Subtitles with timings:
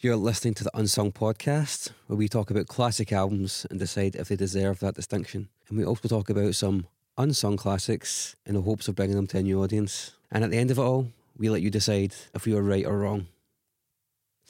[0.00, 4.28] You're listening to the Unsung Podcast, where we talk about classic albums and decide if
[4.28, 5.48] they deserve that distinction.
[5.68, 6.86] And we also talk about some
[7.16, 10.12] unsung classics in the hopes of bringing them to a new audience.
[10.30, 12.86] And at the end of it all, we let you decide if we were right
[12.86, 13.26] or wrong.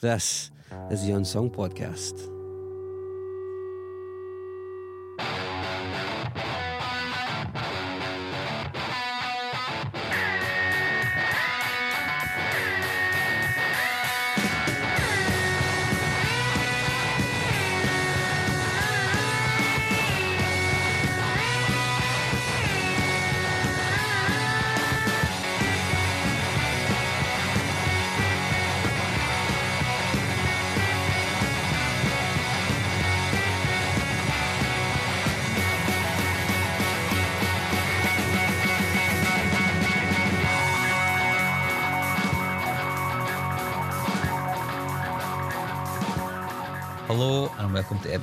[0.01, 0.51] This
[0.91, 2.38] is the Unsung Podcast.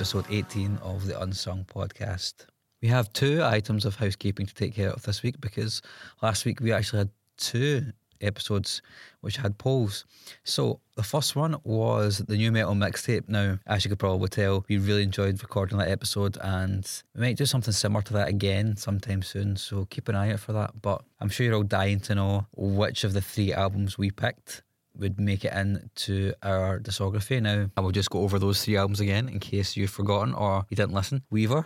[0.07, 2.45] Episode 18 of the Unsung Podcast.
[2.81, 5.81] We have two items of housekeeping to take care of this week because
[6.21, 8.81] last week we actually had two episodes
[9.19, 10.05] which had polls.
[10.45, 13.27] So the first one was the nu metal mixtape.
[13.27, 17.35] Now, as you could probably tell, we really enjoyed recording that episode and we might
[17.35, 19.57] do something similar to that again sometime soon.
[19.57, 20.81] So keep an eye out for that.
[20.81, 24.63] But I'm sure you're all dying to know which of the three albums we picked
[24.97, 27.41] would make it into our discography.
[27.41, 30.65] Now, I will just go over those three albums again in case you've forgotten or
[30.69, 31.23] you didn't listen.
[31.29, 31.65] Weaver,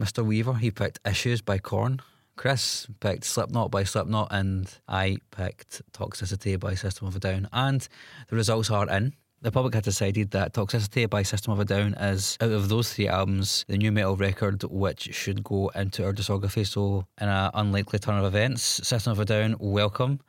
[0.00, 0.24] Mr.
[0.24, 2.00] Weaver, he picked Issues by Korn.
[2.36, 7.48] Chris picked Slipknot by Slipknot, and I picked Toxicity by System of a Down.
[7.52, 7.86] And
[8.28, 9.14] the results are in.
[9.42, 12.92] The public had decided that Toxicity by System of a Down is, out of those
[12.92, 16.64] three albums, the nu metal record which should go into our discography.
[16.64, 20.20] So, in an unlikely turn of events, System of a Down, welcome.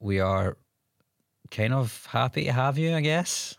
[0.00, 0.56] We are
[1.50, 3.56] kind of happy to have you, I guess.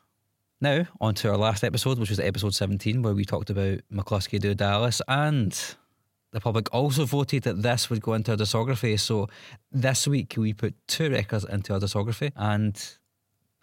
[0.62, 4.40] Now, on to our last episode, which was episode 17, where we talked about McLusky
[4.40, 5.76] Do Dallas, and
[6.32, 9.00] the public also voted that this would go into our discography.
[9.00, 9.30] So
[9.72, 12.82] this week we put two records into our discography, and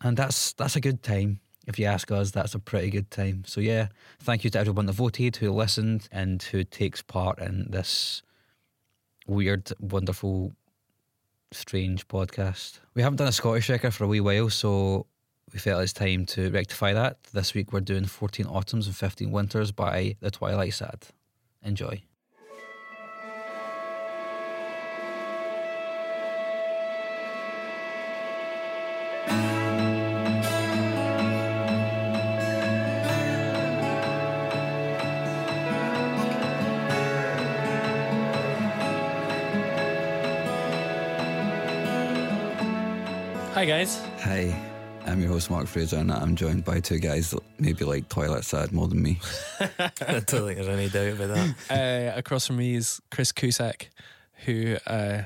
[0.03, 1.41] and that's that's a good time.
[1.67, 3.45] If you ask us, that's a pretty good time.
[3.47, 3.89] So yeah,
[4.21, 8.23] thank you to everyone that voted, who listened, and who takes part in this
[9.27, 10.53] weird, wonderful
[11.55, 12.81] strange podcast.
[12.95, 15.07] We haven't done a Scottish record for a wee while, so
[15.53, 17.23] we felt it's time to rectify that.
[17.33, 21.07] This week we're doing 14 Autumns and 15 Winters by The Twilight Sad.
[21.63, 22.03] Enjoy.
[43.63, 44.01] Hi guys.
[44.23, 44.61] Hi,
[45.07, 48.43] I'm your host Mark Fraser, and I'm joined by two guys that maybe like Twilight
[48.43, 49.21] Sad more than me.
[49.61, 51.71] I don't think there's any doubt about that.
[51.71, 53.91] Uh, across from me is Chris Cusack,
[54.47, 55.23] who uh,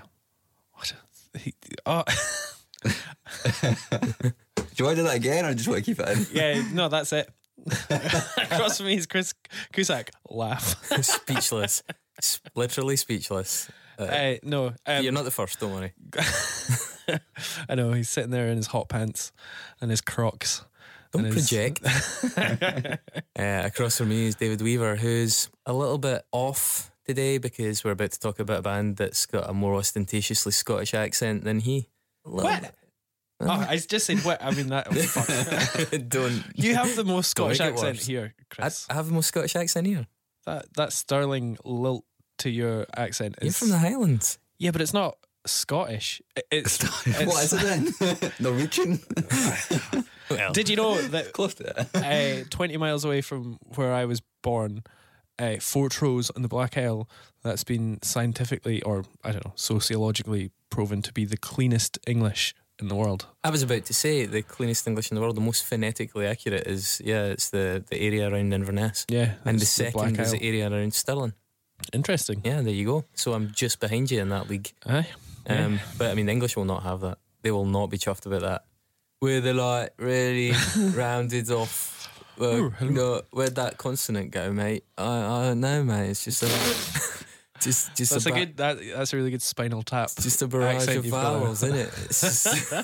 [0.75, 0.93] what?
[1.39, 1.55] He,
[1.87, 2.05] oh,
[2.85, 2.91] Do
[4.77, 6.27] you want to do that again, or just want to keep it in?
[6.31, 7.31] yeah, no, that's it.
[7.91, 9.33] across from me is Chris
[9.73, 10.11] Cusack.
[10.29, 10.77] Laugh.
[11.03, 11.83] speechless.
[12.55, 13.71] Literally speechless.
[13.99, 15.95] Uh, Uh, no, um, you're not the first, don't worry.
[17.69, 19.33] I know he's sitting there in his hot pants
[19.81, 20.65] and his Crocs.
[21.13, 21.81] Don't and his- project.
[23.39, 27.93] uh, across from me is David Weaver, who's a little bit off today because we're
[27.93, 31.89] about to talk about a band that's got a more ostentatiously Scottish accent than he.
[32.25, 32.75] What?
[33.39, 34.43] Oh, I just said what?
[34.43, 34.87] I mean that.
[35.93, 36.43] oh, don't.
[36.55, 38.07] You have the most Scottish accent worse.
[38.07, 38.87] here, I, Chris.
[38.89, 40.07] I have the most Scottish accent here.
[40.47, 42.05] that that Stirling lilt
[42.39, 44.39] to your accent You're from the Highlands.
[44.59, 45.17] yeah, but it's not
[45.47, 46.21] Scottish.
[46.51, 47.63] It's, it's what is it
[48.21, 48.33] then?
[48.41, 48.99] Norwegian?
[50.31, 52.45] Well, Did you know that Close to it.
[52.45, 54.83] uh, 20 miles away from where I was born,
[55.39, 57.09] uh, Fortrose on the Black Isle,
[57.43, 62.89] that's been scientifically or I don't know, sociologically proven to be the cleanest English in
[62.89, 63.27] the world.
[63.45, 66.67] I was about to say the cleanest English in the world, the most phonetically accurate
[66.67, 69.07] is yeah, it's the, the area around Inverness.
[69.09, 69.35] Yeah.
[69.45, 70.39] And the that's second Black is Isle.
[70.41, 71.35] the area around Stirling.
[71.93, 72.41] Interesting.
[72.43, 73.05] Yeah, there you go.
[73.15, 74.73] So I'm just behind you in that league.
[74.87, 75.07] Aye.
[75.49, 77.19] Um, But I mean, the English will not have that.
[77.43, 78.65] They will not be chuffed about that.
[79.21, 80.53] Where the like really
[80.95, 81.95] rounded off.
[82.39, 82.91] Well, Oh, hello.
[82.91, 84.85] no, where'd that consonant go, mate?
[84.99, 86.11] I, I don't know, mate.
[86.11, 86.47] It's just a,
[87.61, 88.57] just, just That's a, a ba- good.
[88.59, 90.11] That, that's a really good spinal tap.
[90.21, 91.41] just a barrage of you've got there.
[91.41, 91.89] vowels, isn't it?
[92.05, 92.73] It's just,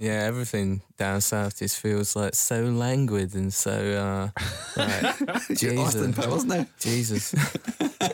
[0.00, 3.70] yeah, everything down south just feels like so languid and so.
[3.70, 4.40] Uh,
[4.76, 5.20] like,
[5.60, 6.66] You're Austin Jesus, Powers now.
[6.80, 7.34] Jesus.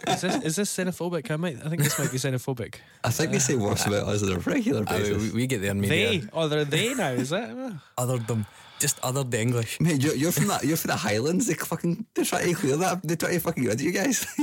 [0.09, 1.31] Is this, is this xenophobic?
[1.31, 1.65] I might.
[1.65, 2.77] I think this might be xenophobic.
[3.05, 5.33] I think they say worse about us on a regular I mean, basis.
[5.33, 5.81] we, we get their They.
[5.81, 6.29] media.
[6.33, 7.11] Oh, they're they now.
[7.11, 7.51] Is that?
[7.99, 8.47] Other them.
[8.81, 9.81] just othered the English.
[9.81, 10.65] Mate, you're, you're from that.
[10.65, 11.47] You're from the Highlands.
[11.47, 13.03] They fucking they try to clear that.
[13.03, 14.27] They try to fucking get rid you guys.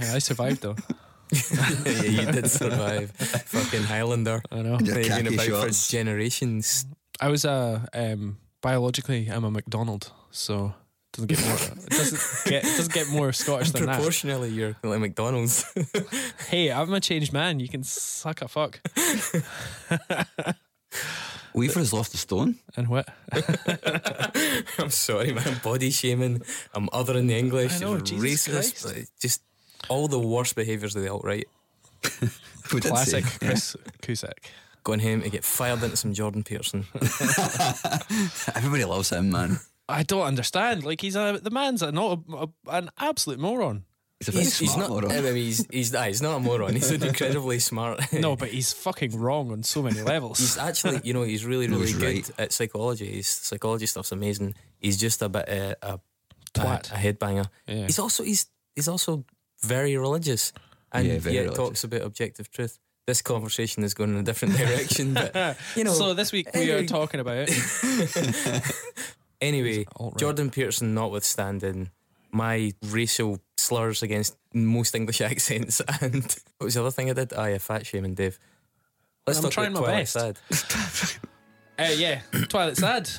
[0.00, 0.76] Yeah, I survived though.
[1.86, 3.10] yeah, you did survive.
[3.12, 4.42] Fucking Highlander.
[4.50, 4.78] I know.
[4.80, 5.86] Your They've been about shorts.
[5.86, 6.86] for generations.
[7.20, 10.74] I was a um, biologically I'm a McDonald, so
[11.14, 11.56] it doesn't get more.
[11.84, 13.96] It doesn't get it doesn't get more Scottish than that.
[13.96, 15.64] Proportionally, you're like McDonald's.
[16.48, 17.60] Hey, I'm a changed man.
[17.60, 18.80] You can suck a fuck.
[21.54, 22.56] Weaver has lost a stone.
[22.76, 23.08] And what?
[24.78, 25.60] I'm sorry, man.
[25.62, 26.42] Body shaming.
[26.74, 27.76] I'm othering the English.
[27.76, 28.52] I know, Jesus racist.
[28.52, 28.84] Christ.
[28.86, 29.42] like, Just
[29.88, 31.46] all the worst behaviours of the alt right.
[32.64, 33.46] Classic say.
[33.46, 34.50] Chris Cusack.
[34.84, 36.86] Going home to get fired into some Jordan Peterson.
[38.54, 39.60] Everybody loves him, man.
[39.88, 40.84] I don't understand.
[40.84, 43.84] Like he's a the man's a, not a, a, an absolute moron.
[44.18, 45.02] He's a very He's, he's smart not.
[45.02, 45.12] moron.
[45.12, 46.74] I mean, he's he's, ah, he's not a moron.
[46.74, 48.12] He's an incredibly smart.
[48.12, 50.38] No, but he's fucking wrong on so many levels.
[50.38, 52.30] He's actually, you know, he's really, really he's good right.
[52.38, 53.16] at psychology.
[53.16, 54.54] His psychology stuff's amazing.
[54.78, 56.00] He's just a bit uh, a,
[56.56, 57.48] a, a headbanger.
[57.66, 57.86] Yeah.
[57.86, 59.24] He's also he's he's also
[59.64, 60.52] very religious,
[60.92, 61.56] and Yeah, very yet religious.
[61.58, 62.78] talks about objective truth.
[63.06, 65.34] This conversation is going in a different direction, but
[65.76, 65.92] you know.
[65.92, 67.48] so this week we are talking about
[69.40, 70.18] anyway, alt-right.
[70.20, 71.90] Jordan Peterson, notwithstanding
[72.30, 76.24] my racial slurs against most English accents, and
[76.58, 77.32] what was the other thing I did?
[77.36, 78.38] Ah, yeah, fat shaming, Dave.
[79.26, 80.70] Let's I'm talk trying about my Twilight best.
[80.70, 81.20] Sad.
[81.78, 83.10] uh, yeah, Twilight Sad.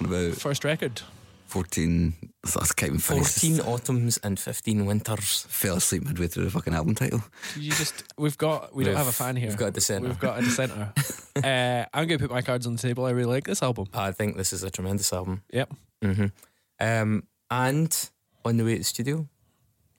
[0.00, 1.02] Talking about First record.
[1.46, 2.14] 14.
[2.56, 5.44] I can't 14 autumns and 15 winters.
[5.48, 7.22] Fell asleep midway through the fucking album title.
[7.58, 9.48] You just we've got we don't We've- a fan here.
[9.48, 10.08] we've got a dissenter.
[10.08, 10.92] We've got a dissenter.
[11.36, 13.04] uh, I'm going to put my cards on the table.
[13.04, 13.88] I really like this album.
[13.92, 15.42] I think this is a tremendous album.
[15.52, 15.72] Yep.
[16.02, 16.26] hmm
[16.78, 18.10] Um, and
[18.44, 19.28] on the way to the studio,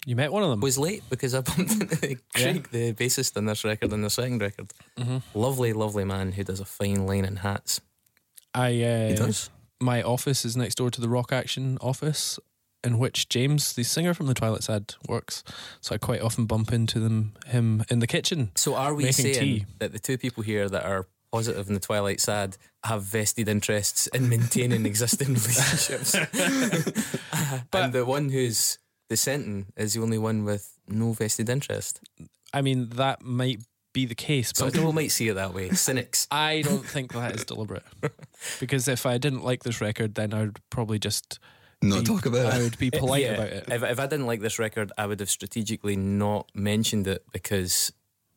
[0.05, 0.61] You met one of them.
[0.61, 4.41] was late because I bumped into Craig, the bassist on this record and the second
[4.41, 4.71] record.
[4.97, 5.17] Mm-hmm.
[5.37, 7.81] Lovely, lovely man who does a fine line in hats.
[8.55, 9.49] I uh, He does.
[9.81, 12.39] My office is next door to the Rock Action office,
[12.83, 15.43] in which James, the singer from the Twilight Sad, works.
[15.81, 18.51] So I quite often bump into them him in the kitchen.
[18.55, 19.65] So are we saying tea.
[19.79, 24.07] that the two people here that are positive in the Twilight Sad have vested interests
[24.07, 26.15] in maintaining existing relationships?
[27.73, 28.77] and the one who's
[29.09, 31.99] dissenting is the only one with no vested interest.
[32.53, 33.61] I mean, that might
[33.93, 35.69] be the case, Some but people might see it that way.
[35.71, 36.27] Cynics.
[36.31, 37.83] I don't think that is deliberate.
[38.59, 41.39] because if I didn't like this record, then I would probably just
[41.81, 42.53] Not be- talk about I it.
[42.55, 43.65] I would be polite Yeah, about it.
[43.69, 47.91] If, if I didn't like this record, I would have strategically not mentioned it because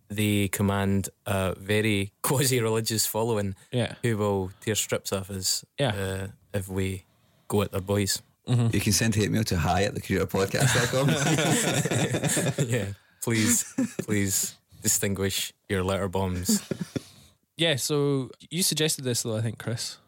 [0.09, 3.95] they command a very quasi religious following Yeah.
[4.03, 5.95] who will tear strips off us Yeah.
[5.95, 7.05] uh, if we
[7.49, 8.21] go at their boys.
[8.47, 11.09] You can send hate mail to hi at the thecreatorpodcast.com.
[12.69, 12.87] yeah.
[13.23, 13.65] Please,
[14.03, 16.63] please distinguish your letter bombs.
[17.57, 19.99] Yeah, so you suggested this though, I think, Chris.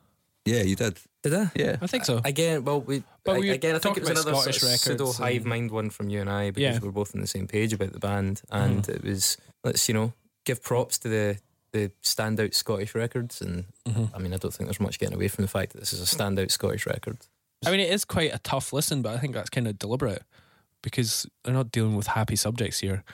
[0.44, 0.98] yeah, you did.
[1.22, 1.50] Did I?
[1.54, 1.76] Yeah.
[1.80, 2.20] I think so.
[2.24, 3.04] Again, well, we.
[3.24, 5.70] But we again, I think it was another Scottish sort of pseudo records hive mind
[5.70, 6.80] one from you and I because Yeah.
[6.82, 10.12] We're both on the same page about the band, and it was let's you know
[10.44, 11.38] give props to the
[11.70, 14.06] the standout Scottish records, and Mm-hmm.
[14.12, 16.02] I mean I don't think there's much getting away from the fact that this is
[16.02, 17.18] a standout Scottish record.
[17.64, 20.24] I mean, it is quite a tough listen, but I think that's kind of deliberate
[20.82, 23.04] because they're not dealing with happy subjects here.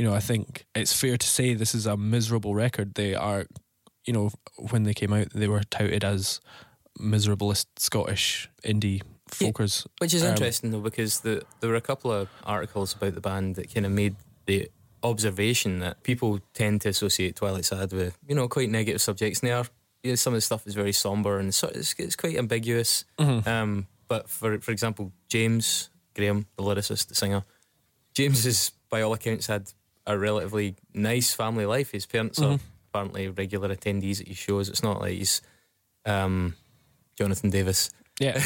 [0.00, 2.94] You know, I think it's fair to say this is a miserable record.
[2.94, 3.44] They are,
[4.06, 4.30] you know,
[4.70, 6.40] when they came out, they were touted as
[6.98, 9.86] miserablest Scottish indie folkers.
[9.98, 13.20] Which is Um, interesting though, because the, there were a couple of articles about the
[13.20, 14.16] band that kind of made
[14.46, 14.70] the
[15.02, 19.40] observation that people tend to associate Twilight Sad with, you know, quite negative subjects.
[19.40, 19.66] And they are,
[20.02, 23.04] you know, some of the stuff is very somber and so it's, it's quite ambiguous.
[23.18, 23.46] Mm-hmm.
[23.46, 27.44] Um, but for for example, James Graham, the lyricist, the singer,
[28.14, 29.74] James has, by all accounts, had
[30.06, 31.92] a relatively nice family life.
[31.92, 32.58] His parents are
[32.92, 34.68] apparently regular attendees at his shows.
[34.68, 35.42] It's not like he's
[36.06, 36.54] um,
[37.16, 37.90] Jonathan Davis.
[38.18, 38.42] Yeah,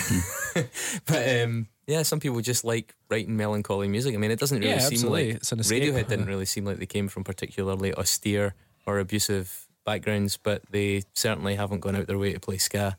[1.07, 4.15] But um, yeah, some people just like writing melancholy music.
[4.15, 5.27] I mean, it doesn't really Yeah, seem absolutely.
[5.29, 8.55] like It's an escape, Radiohead didn't really seem like they came from particularly austere
[8.87, 12.97] or abusive backgrounds, but they certainly haven't gone out their way to play ska.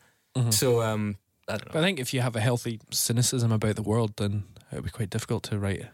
[0.50, 1.16] So um,
[1.48, 1.78] I don't but.
[1.78, 4.90] I think if you have a healthy cynicism about the world, then it would be
[4.90, 5.86] quite difficult to write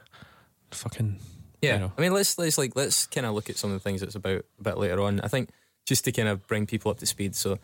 [0.72, 1.20] fucking.
[1.62, 1.92] Yeah, you know.
[1.98, 4.16] I mean, let's let's like let's kind of look at some of the things it's
[4.16, 5.22] about a bit later on.
[5.22, 5.50] I think
[5.86, 7.36] just to kind of bring people up to speed.
[7.36, 7.58] So,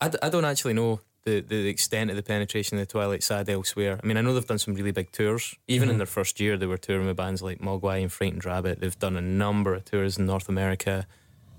[0.00, 3.22] I, d- I don't actually know the, the extent of the penetration of the Twilight
[3.22, 3.98] Sad elsewhere.
[4.02, 5.54] I mean, I know they've done some really big tours.
[5.66, 8.80] Even in their first year, they were touring with bands like Mogwai and Frightened Rabbit.
[8.80, 11.06] They've done a number of tours in North America.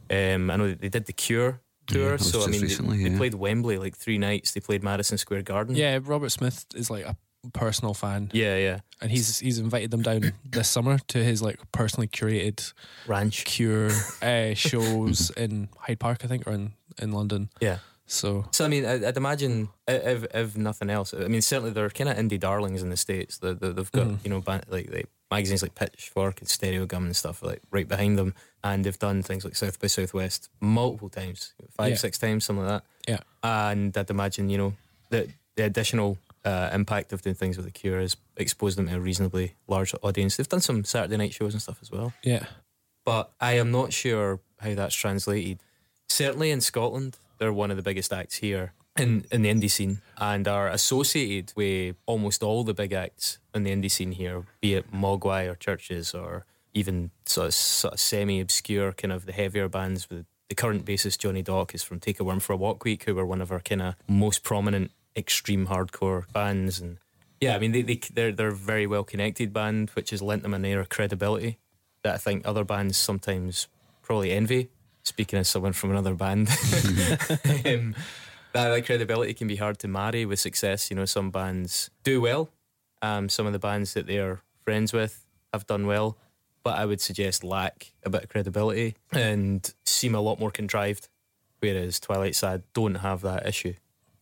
[0.09, 2.13] Um, I know they did the Cure tour.
[2.13, 3.17] was so I mean, they- recently, they, yeah.
[3.17, 4.51] played Wembley like three nights.
[4.51, 5.75] They played Madison Square Garden.
[5.75, 7.17] Yeah, Robert Smith is like a
[7.53, 8.79] personal fan, yeah, yeah.
[9.01, 12.73] and he's he's invited them down this summer to his like personally curated
[13.07, 13.45] Ranch.
[13.45, 13.89] Cure
[14.21, 17.49] uh, shows in Hyde Park, I think, or in in London.
[17.61, 17.79] Yeah.
[18.07, 21.89] So So I mean, I- I'd imagine if if nothing else, I mean, certainly they're
[21.89, 23.39] kind of indie darlings in the states.
[23.39, 24.17] They, they, they've got Mhm.
[24.23, 28.17] you know ban- like like magazines like Pitchfork and Stereogum and stuff like right behind
[28.19, 31.95] them, and they've done things like South by Southwest multiple times, five Yeah.
[31.97, 33.11] six times, something like that.
[33.11, 33.19] Yeah.
[33.43, 34.73] and I'd imagine you know
[35.09, 36.17] that the additional.
[36.45, 39.95] Uh, impact of doing things with the Cure is exposed them to a reasonably large
[40.03, 40.37] audience.
[40.37, 42.45] They've done some Saturday night shows and stuff as well yeah,
[43.03, 45.59] but I am not sure how that's translated.
[46.07, 50.01] Certainly in Scotland, they're one of the biggest acts here in, in the indie scene
[50.17, 54.73] and are associated with almost all the big acts in the indie scene here, be
[54.73, 59.31] it Mogwai or CHVRCHES or even sort of, sort of semi obscure kind of the
[59.31, 62.57] heavier bands with the current bassist Johnny Dock is from Take a Worm for a
[62.57, 66.97] Walk Week, who were one of our kind of most prominent extreme hardcore bands and
[67.41, 70.43] yeah, I mean they, they they're they're a very well connected band, which has lent
[70.43, 71.59] them an air of credibility
[72.03, 73.67] that I think other bands sometimes
[74.01, 74.69] probably envy.
[75.03, 76.47] Speaking as someone from another band,
[77.65, 77.95] um,
[78.53, 80.89] that, that credibility can be hard to marry with success.
[80.89, 82.49] You know, some bands do well.
[83.03, 86.17] Um, some of the bands that they're friends with have done well,
[86.63, 91.09] but I would suggest lack a bit of credibility and seem a lot more contrived.
[91.59, 93.75] Whereas Twilight Sad don't have that issue.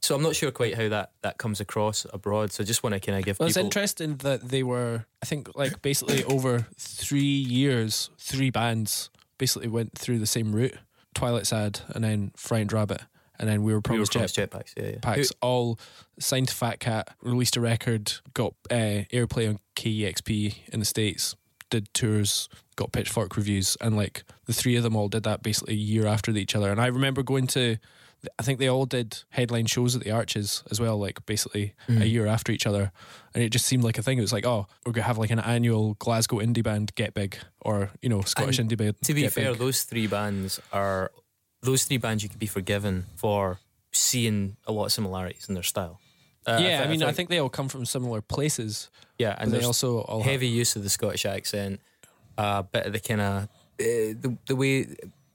[0.04, 2.52] So I'm not sure quite how that, that comes across abroad.
[2.52, 5.26] So I just want to kind of give well, it's interesting that they were, I
[5.26, 10.76] think, like basically over three years, three bands basically went through the same route:
[11.16, 13.02] Twilight Sad, and then Frightened Rabbit,
[13.40, 14.74] and then we were we were promised Jet jetpacks.
[14.76, 14.98] Yeah, yeah.
[15.02, 15.80] packs all
[16.20, 21.38] signed to Fat Cat, released a record, got uh, airplay on KEXP in the States,
[21.70, 25.76] did tours, got pitchfork reviews, and like the three of them all did that basically
[25.76, 26.72] a year after each other.
[26.72, 27.78] And I remember going to,
[28.40, 32.06] I think they all did headline shows at the Arches as well, like basically a
[32.06, 32.92] year after each other.
[33.34, 34.18] And it just seemed like a thing.
[34.18, 37.14] It was like, oh, we're going to have like an annual Glasgow indie band get
[37.14, 38.96] big, or, you know, Scottish And indie band.
[39.04, 39.60] To be fair, big.
[39.60, 41.12] those three bands are
[41.62, 43.60] those three bands you could be forgiven for
[43.92, 46.00] seeing a lot of similarities in their style.
[46.46, 49.52] Uh, yeah, I, thi- mean, I think they all come from similar places, yeah, and
[49.52, 51.80] they also all have- heavy use of the Scottish accent,
[52.38, 53.48] a bit of the kind of uh,
[53.80, 54.88] the the way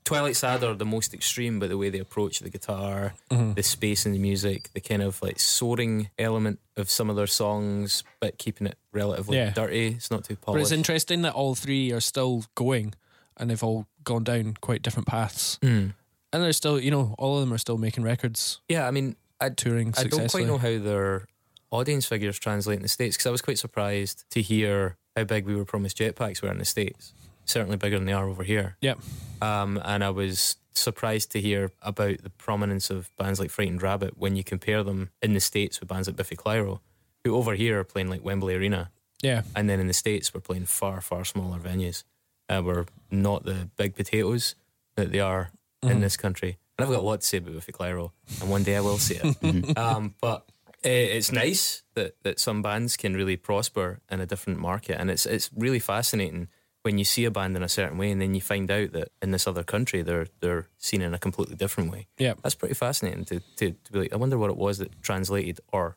[0.09, 3.53] Twilight Sad are the most extreme, but the way they approach the guitar, Mm-hmm.
[3.55, 7.27] the space in the music, the kind of like soaring element of some of their
[7.27, 9.50] songs, but keeping it relatively Yeah.
[9.50, 9.88] dirty.
[9.88, 10.57] It's not too polished.
[10.59, 12.95] But it's interesting that all three are still going
[13.37, 15.59] and they've all gone down quite different paths.
[15.62, 15.95] Mm.
[16.33, 19.17] And they're still, you know, all of them are still making records, Yeah, I mean,
[19.41, 21.27] I touring I don't quite know how their
[21.71, 25.47] audience figures translate in the States because I was quite surprised to hear how big
[25.47, 27.12] we were promised jetpacks were in the States.
[27.49, 28.76] Certainly bigger than they are over here.
[28.81, 28.99] Yep.
[29.40, 34.17] Um, and I was surprised to hear about the prominence of bands like Frightened Rabbit
[34.17, 36.81] when you compare them in the States with bands like Biffy Clyro,
[37.25, 38.90] who over here are playing like Wembley Arena.
[39.23, 39.43] Yeah.
[39.57, 42.05] And then in the States, we're playing far, far smaller venues.
[42.49, 44.55] Uh, we're not the big potatoes
[44.97, 45.50] that they are
[45.83, 46.59] in this country.
[46.78, 48.99] And I've got a lot to say about Biffy Clyro, and one day I will
[48.99, 49.78] say it.
[49.78, 50.45] um, but
[50.85, 55.00] uh, it's nice that, that some bands can really prosper in a different market.
[55.00, 56.49] And it's, it's really fascinating
[56.83, 59.09] when you see a band in a certain way and then you find out that
[59.21, 62.07] in this other country they're, they're seen in a completely different way.
[62.19, 62.35] Yeah.
[62.43, 65.61] That's pretty fascinating to, to, to be like, I wonder what it was that translated
[65.73, 65.97] or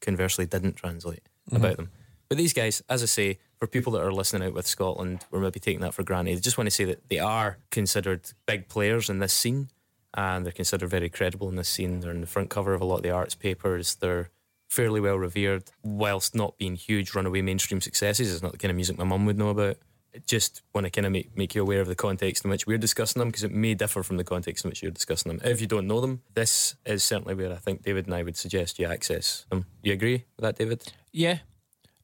[0.00, 1.56] conversely didn't translate mm-hmm.
[1.56, 1.90] about them.
[2.28, 5.40] But these guys, as I say, for people that are listening out with Scotland, we're
[5.40, 6.36] maybe taking that for granted.
[6.36, 9.68] I just want to say that they are considered big players in this scene
[10.14, 12.00] and they're considered very credible in this scene.
[12.00, 13.96] They're in the front cover of a lot of the arts papers.
[13.96, 14.30] They're
[14.68, 18.32] fairly well revered, whilst not being huge runaway mainstream successes.
[18.32, 19.76] It's not the kind of music my mum would know about.
[20.26, 22.78] Just want to kind of make, make you aware of the context in which we're
[22.78, 25.40] discussing them because it may differ from the context in which you're discussing them.
[25.48, 28.36] If you don't know them, this is certainly where I think David and I would
[28.36, 29.66] suggest you access them.
[29.82, 30.92] You agree with that, David?
[31.12, 31.38] Yeah.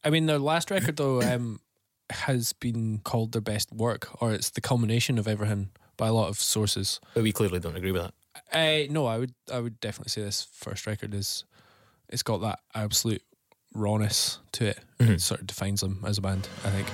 [0.04, 1.60] I mean, their last record, though, um,
[2.10, 6.28] has been called their best work, or it's the culmination of everything by a lot
[6.28, 7.00] of sources.
[7.14, 8.14] But we clearly don't agree with that.
[8.52, 11.44] Uh, no, I would, I would definitely say this first record is,
[12.08, 13.22] it's got that absolute
[13.74, 14.78] rawness to it.
[15.00, 16.48] It sort of defines them as a band.
[16.64, 16.86] I think.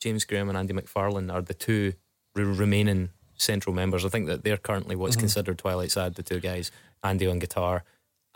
[0.00, 1.92] James Graham and Andy MacFarlane are the two
[2.34, 4.04] re- remaining central members.
[4.04, 6.70] I think that they're currently what's considered Twilight Sad, the two guys.
[7.02, 7.84] Andy on guitar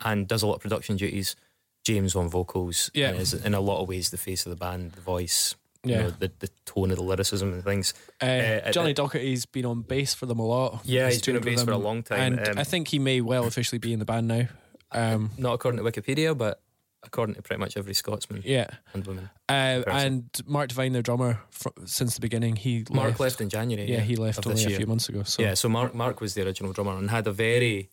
[0.03, 1.35] and does a lot of production duties.
[1.83, 2.89] James on vocals.
[2.93, 3.09] Yeah.
[3.09, 5.55] and is in a lot of ways the face of the band, the voice.
[5.83, 6.01] You Yeah.
[6.01, 7.93] know, the, the tone of the lyricism and things.
[8.19, 10.81] Uh, Uh, Johnny uh, Docherty's been on bass for them a lot.
[10.83, 12.33] Yeah, he's been on bass for a long time.
[12.39, 14.47] and Um, I think he may well officially be in the band now.
[14.91, 16.59] Um, Not according to Wikipedia, but
[17.05, 19.29] according to pretty much every Scotsman yeah, and woman.
[19.49, 23.19] uh, and Mark Devine, their drummer, fr- since the beginning, he Mark left.
[23.19, 23.89] left in January.
[23.89, 24.77] Yeah, he left only a year.
[24.77, 25.23] few months ago.
[25.23, 27.89] So Yeah, so Mark Mark was the original drummer and had a very,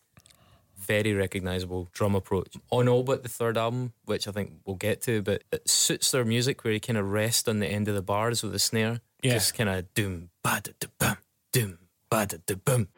[0.77, 5.01] very recognisable drum approach on all but the third album, which I think we'll get
[5.03, 5.23] to.
[5.23, 8.03] But it suits their music where you kind of rest on the end of the
[8.03, 9.35] bars with the snare, Yeah.
[9.35, 11.17] just kind of doom ba da da bum,
[11.53, 11.79] doom
[12.11, 12.89] ba da da bum.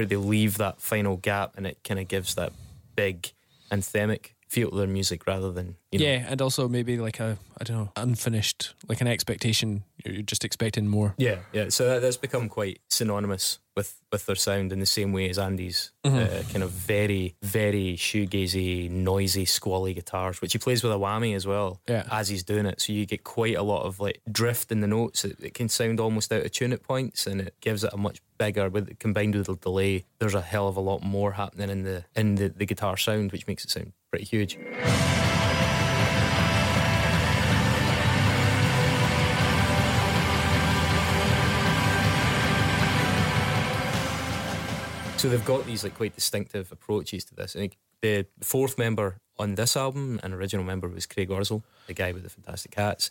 [0.00, 2.52] Where they leave that final gap and it kind of gives that
[2.96, 3.32] big
[3.70, 7.36] anthemic feel to their music rather than you know, yeah, and also maybe like a
[7.60, 9.84] I don't know unfinished, like an expectation.
[10.04, 11.14] You're just expecting more.
[11.18, 11.68] Yeah, yeah.
[11.68, 15.38] So that, that's become quite synonymous with with their sound in the same way as
[15.38, 16.16] Andy's Mm-hmm.
[16.16, 21.36] uh, kind of very, very shoegazy, noisy, squally guitars, which he plays with a whammy
[21.36, 21.80] as well.
[21.86, 22.04] Yeah.
[22.10, 24.86] as he's doing it, so you get quite a lot of like drift in the
[24.88, 25.24] notes.
[25.26, 27.96] It, it can sound almost out of tune at points, and it gives it a
[27.98, 28.70] much bigger.
[28.70, 32.04] With combined with the delay, there's a hell of a lot more happening in the
[32.16, 34.58] in the, the guitar sound, which makes it sound pretty huge.
[45.18, 47.52] So they've got these like quite distinctive approaches to this.
[47.52, 52.12] Think the fourth member on this album, an original member, was Craig Orzel, the guy
[52.12, 53.10] with the Fantastic Cats.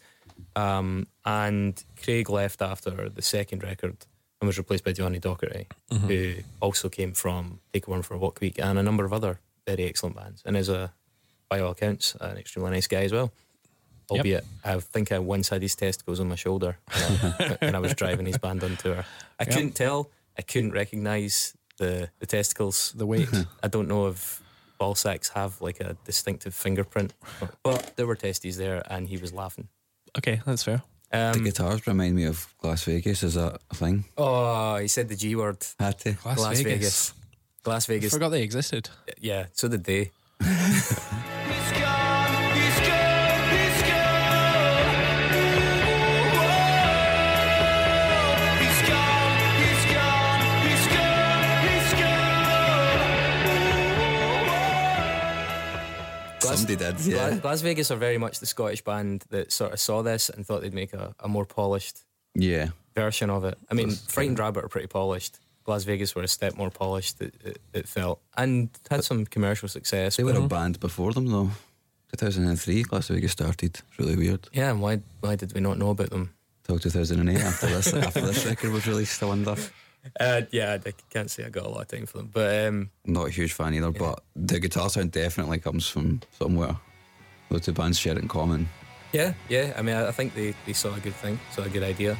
[0.55, 3.97] Um, and Craig left after the second record
[4.41, 6.07] and was replaced by Johnny Docherty, mm-hmm.
[6.07, 9.13] who also came from Take a Worm for a Walk Week and a number of
[9.13, 10.93] other very excellent bands, and is a,
[11.49, 13.31] by all accounts, an extremely nice guy as well.
[14.11, 14.17] Yep.
[14.17, 17.79] Albeit, I think I once had his testicles on my shoulder when I, when I
[17.79, 19.05] was driving his band on tour.
[19.39, 19.49] I Yep.
[19.53, 20.09] couldn't tell.
[20.37, 22.93] I couldn't recognise the the testicles.
[22.97, 23.29] The weight.
[23.63, 24.41] I don't know if
[24.79, 27.13] ball sacks have like a distinctive fingerprint,
[27.61, 29.67] but there were testes there, and he was laughing.
[30.17, 30.81] okay, that's fair.
[31.11, 33.23] The Um, guitars remind me of Las Vegas.
[33.23, 34.05] Is that a thing?
[34.17, 35.65] oh, he said the G word.
[35.79, 36.15] Had to.
[36.25, 36.63] Las, Las Vegas.
[36.63, 37.13] Vegas.
[37.65, 38.13] Las Vegas.
[38.13, 38.89] I Forgot they existed.
[39.19, 40.11] Yeah, so did they.
[56.77, 57.39] Somebody did, yeah.
[57.43, 60.61] Las Vegas are very much the Scottish band that sort of saw this and thought
[60.61, 62.03] they'd make a, a more polished
[62.35, 62.69] Yeah.
[62.95, 63.57] version of it.
[63.71, 65.39] I mean, That's Frightened Rabbit are pretty polished.
[65.67, 69.67] Las Vegas were a step more polished, it, it, it felt, and had some commercial
[69.67, 70.15] success.
[70.17, 71.51] They were a band before them though.
[72.17, 73.75] 2003, Las Vegas started.
[73.75, 74.47] It's really weird.
[74.51, 76.33] yeah, and why why did we not know about them?
[76.63, 79.21] Till 2008 after this after this record was released.
[79.21, 79.55] I wonder.
[80.19, 82.89] Uh, yeah, I can't say I got a lot of time for them, but um,
[83.05, 86.77] Not a huge fan either, but the guitar sound definitely comes from somewhere.
[87.49, 88.69] The two bands share it in common.
[89.11, 89.73] yeah, yeah.
[89.77, 92.17] I mean, I, I think they, they saw a good thing, saw a good idea.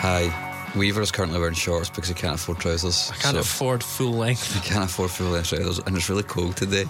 [0.00, 0.44] Hi.
[0.76, 3.10] Weaver is currently wearing shorts because he can't afford trousers.
[3.10, 4.54] I can't so afford full length.
[4.54, 6.84] he can't afford full length trousers, and it's really cold today.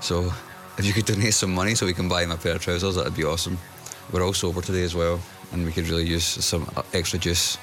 [0.00, 0.32] So,
[0.78, 2.96] if you could donate some money so we can buy him a pair of trousers,
[2.96, 3.58] that'd be awesome.
[4.12, 5.20] We're all sober today as well,
[5.52, 7.58] and we could really use some uh, extra juice.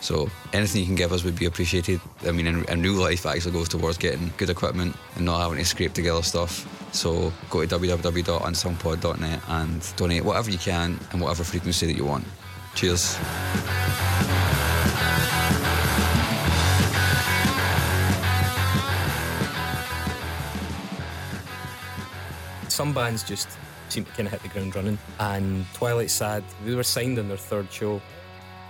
[0.00, 2.00] So, anything you can give us would be appreciated.
[2.24, 5.64] I mean, in real life, actually goes towards getting good equipment and not having to
[5.64, 6.66] scrape together stuff.
[6.94, 12.24] So, go to www.unsungpod.net and donate whatever you can and whatever frequency that you want.
[12.76, 13.18] Cheers.
[22.78, 23.48] Some bands just
[23.88, 27.26] seem to kind of hit the ground running, and Twilight Sad, they were signed on
[27.26, 28.00] their third show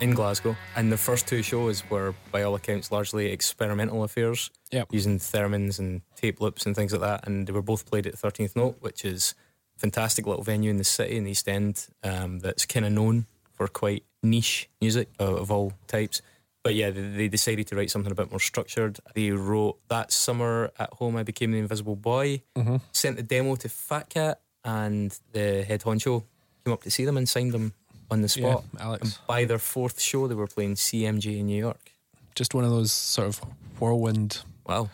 [0.00, 4.50] in Glasgow, and the first two shows were, by all accounts, largely experimental affairs.
[4.72, 4.88] Yep.
[4.92, 7.26] using theremins and tape loops and things like that.
[7.26, 9.34] And they were both played at 13th Note, which is
[9.76, 12.92] a fantastic little venue in the city, in the East End, um, that's kind of
[12.92, 16.22] known for quite niche music uh, of all types.
[16.68, 18.98] But yeah, they, they decided to write something a bit more structured.
[19.14, 22.42] They wrote that summer at home, I became the Invisible Boy.
[22.56, 22.76] Mm-hmm.
[22.92, 26.24] Sent the demo to Fat Cat, and the head honcho
[26.64, 27.72] came up to see them and signed them
[28.10, 28.64] on the Yeah, spot.
[28.78, 29.02] Alex.
[29.02, 31.92] And by their fourth show, they were playing CMJ in New York.
[32.34, 33.40] Just one of those sort of
[33.80, 34.90] whirlwind Wow,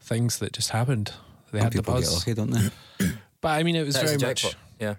[0.00, 1.12] things that just happened.
[1.52, 2.14] They Some had the people get buzz.
[2.26, 2.70] lucky, don't they?
[3.42, 4.56] But I mean, it was that's very much.
[4.80, 4.94] Yeah.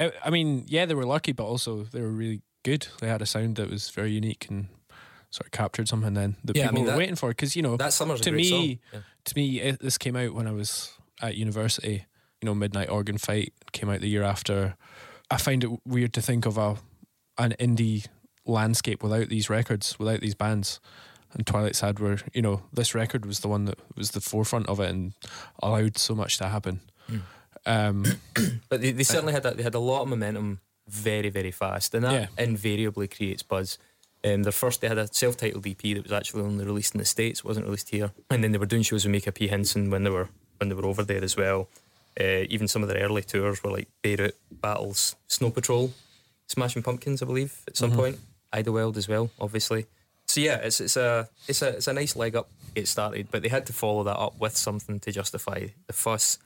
[0.00, 2.88] I, I mean, yeah, they were lucky, but also they were really good.
[3.00, 4.66] They had a sound that was very unique and
[5.30, 7.28] sort of captured something then that Yeah, I people mean, were that- waiting for.
[7.30, 8.80] Because you know, That summer's to me.
[8.92, 9.00] Yeah.
[9.24, 12.06] to me, it, this came out when I was at university.
[12.40, 14.76] You know, Midnight Organ Fight came out the year after.
[15.30, 16.76] I find it weird to think of a
[17.36, 18.06] an indie
[18.46, 20.80] landscape without these records, without these bands.
[21.34, 24.66] And Twilight Sad were, you know, this record was the one that was the forefront
[24.68, 25.12] of it and
[25.62, 26.80] allowed so much to happen.
[27.06, 27.16] Hmm.
[27.66, 28.04] Um,
[28.70, 29.56] But they, they certainly had that.
[29.58, 32.42] They had a lot of momentum very, very fast, and that Yeah.
[32.44, 33.78] invariably creates buzz.
[34.24, 37.04] Um, their first, they had a self-titled EP that was actually only released in the
[37.04, 38.10] states, wasn't released here.
[38.30, 40.28] And then they were doing shows with Micah P Hinson when they were
[40.58, 41.68] when they were over there as well.
[42.20, 45.92] Uh, even some of their early tours were like Beirut Battles, Snow Patrol,
[46.48, 48.18] Smashing Pumpkins, I believe, at some point.
[48.52, 49.86] Idlewild as well, obviously.
[50.26, 53.28] So yeah, it's it's a it's a it's a nice leg up to get started,
[53.30, 56.38] but they had to follow that up with something to justify the fuss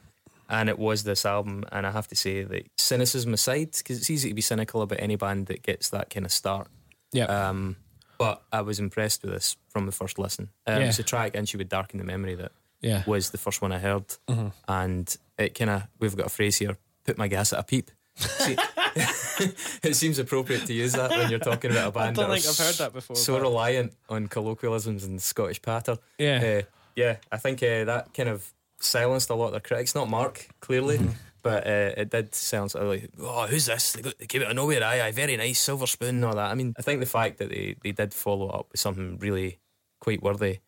[0.53, 1.65] and it was this album.
[1.73, 5.01] And I have to say that cynicism aside, because it's easy to be cynical about
[5.01, 6.69] any band that gets that kind of start.
[7.13, 7.25] Yeah.
[7.49, 7.77] Um,
[8.19, 10.51] but I was impressed with this from the first listen.
[10.67, 10.89] Um, Yeah.
[10.89, 13.03] It's a track, and she would darken the memory that yeah.
[13.07, 14.49] was the first one I heard, Mm-hmm.
[14.69, 17.91] and it kind of we've got a phrase here: "Put my gas at a peep."
[18.17, 18.57] See,
[19.83, 22.19] it seems appropriate to use that when you're talking about a band.
[22.19, 25.97] I don't think I've heard that before, So but- reliant on colloquialisms and Scottish patter.
[26.19, 26.61] Yeah.
[26.61, 26.63] Uh,
[26.95, 29.95] yeah, I think uh, that kind of silenced a lot of their critics.
[29.95, 31.09] Not Mark, clearly, Mm-hmm.
[31.43, 32.75] But uh, it did silence.
[32.75, 33.93] uh, Like, oh, who's this?
[33.93, 34.83] They, they came out of nowhere.
[34.85, 36.51] Aye, aye, very nice, silver spoon, and all that.
[36.51, 39.59] I mean, I think the fact that they, they did follow up with something really
[40.01, 40.59] quite worthy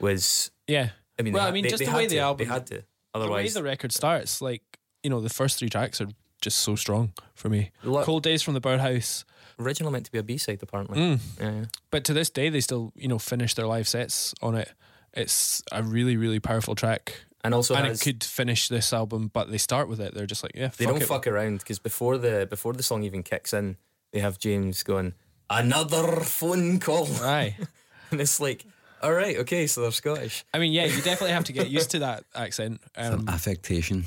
[0.00, 0.50] was.
[0.66, 0.90] Yeah.
[1.18, 2.66] I mean, well, they, I mean, just they the way to, the album, they had
[2.66, 2.74] to.
[2.74, 4.62] the way Otherwise, the record starts, like
[5.02, 6.08] you know, the first three tracks are
[6.40, 7.70] just so strong for me.
[7.84, 9.24] Look- Cold Days from the Birdhouse,
[9.58, 10.98] original meant to be a B side, apparently.
[10.98, 11.20] Mm.
[11.40, 11.64] Yeah, yeah.
[11.90, 14.72] but to this day they still you know finish their live sets on it.
[15.12, 19.30] It's a really really powerful track, and also and has, it could finish this album,
[19.32, 20.14] but they start with it.
[20.14, 21.06] They're just like, yeah, they fuck don't it.
[21.06, 23.76] fuck around because before the before the song even kicks in,
[24.12, 25.14] they have James going
[25.50, 27.56] another phone call, Aye.
[28.10, 28.64] and it's like,
[29.02, 30.44] all right, okay, so they're Scottish.
[30.54, 32.80] I mean, yeah, you definitely have to get used to that accent.
[32.96, 34.06] Um, Affectation.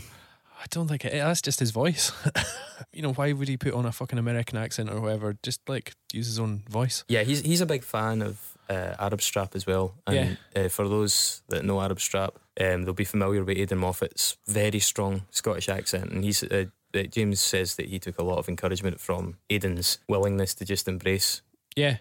[0.59, 2.11] I don't think it, that's just his voice.
[2.93, 5.37] you know, why would he put on a fucking American accent or whatever?
[5.43, 7.03] Just like use his own voice.
[7.07, 9.95] Yeah, he's he's a big fan of uh, Arab Strap as well.
[10.05, 10.15] And
[10.55, 14.79] uh, for those that know Arab Strap, um, they'll be familiar with Aidan Moffat's very
[14.79, 16.11] strong Scottish accent.
[16.11, 19.99] And he's uh, uh, James says that he took a lot of encouragement from Aidan's
[20.07, 21.41] willingness to just embrace.
[21.75, 21.97] Yeah.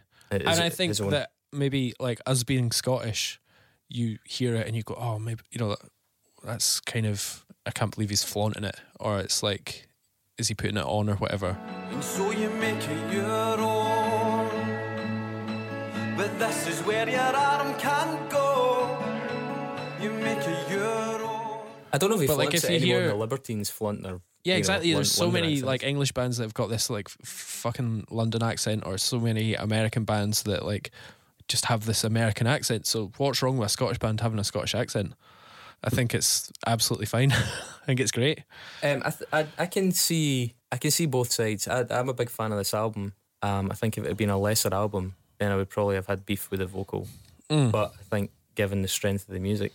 [0.49, 3.41] his- and I think that maybe like us being Scottish,
[3.89, 5.77] you hear it and you go, oh, maybe you know,
[6.45, 9.89] that's kind of I can't believe he's flaunting it, or it's like,
[10.39, 11.57] is he putting it on or whatever?
[16.17, 18.99] But this is where your arm can go.
[20.01, 21.61] You make it your own.
[21.93, 24.03] I don't know if he But, like, if it you anymore hear- the Libertines flaunt
[24.03, 24.21] their.
[24.45, 24.89] Yeah, you know, exactly.
[24.93, 25.67] Lon- There's so London many accents.
[25.67, 29.55] like English bands that have got this like f- fucking London accent, or so many
[29.55, 30.91] American bands that like
[31.49, 32.87] just have this American accent.
[32.87, 35.15] So what's wrong with a Scottish band having a Scottish accent?
[35.85, 37.33] I think it's absolutely fine.
[37.33, 38.39] I think it's great.
[38.85, 41.67] Um, I, th- I I can see I can see both sides.
[41.67, 43.15] I, I'm a big fan of this album.
[43.43, 46.07] Um, I think if it had been a lesser album, then I would probably have
[46.07, 47.09] had beef with the vocal.
[47.51, 47.71] Mm.
[47.71, 49.73] But I think given the strength of the music,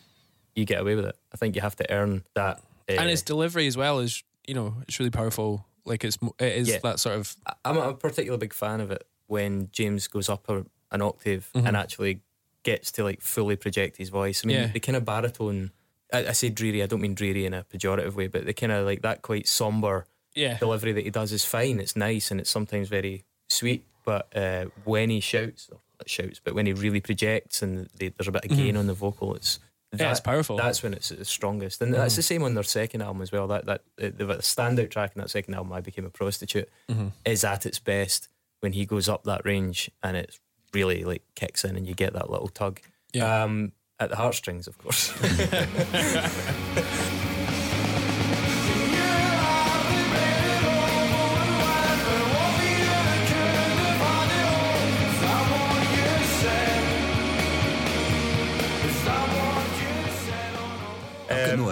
[0.56, 1.16] you get away with it.
[1.34, 2.62] I think you have to earn that.
[2.90, 5.66] Uh, and its delivery as well is you know it's really powerful.
[5.86, 6.80] Like it's it is Yeah.
[6.84, 10.66] that sort of I'm a particular big fan of it when James goes up a,
[10.92, 12.20] an octave and actually
[12.64, 14.44] gets to like fully project his voice.
[14.44, 14.66] I mean, Mm-hmm.
[14.68, 14.72] Yeah.
[14.74, 15.72] the kind of baritone.
[16.14, 16.84] I, I say dreary.
[16.84, 19.48] I don't mean dreary in a pejorative way, but the kind of like that quite
[19.48, 21.80] somber yeah delivery that he does is fine.
[21.80, 23.86] It's nice and it's sometimes very sweet.
[24.04, 25.70] But uh, when he shouts,
[26.06, 28.94] shouts, but when he really projects and they, there's a bit of gain on the
[28.94, 29.60] vocal, it's
[29.94, 30.04] Mm-hmm.
[30.04, 30.56] Yeah, it's powerful.
[30.56, 33.48] That's when it's its strongest, and that's the same on their second album as well.
[33.48, 37.08] That that the, the standout track in that second album, "I Became a Prostitute," Mm-hmm.
[37.26, 38.30] is at its best
[38.62, 40.40] when he goes up that range and it
[40.74, 42.80] really like kicks in and you get that little tug.
[43.12, 43.44] Yeah.
[43.44, 45.12] Um, at the heartstrings, of course.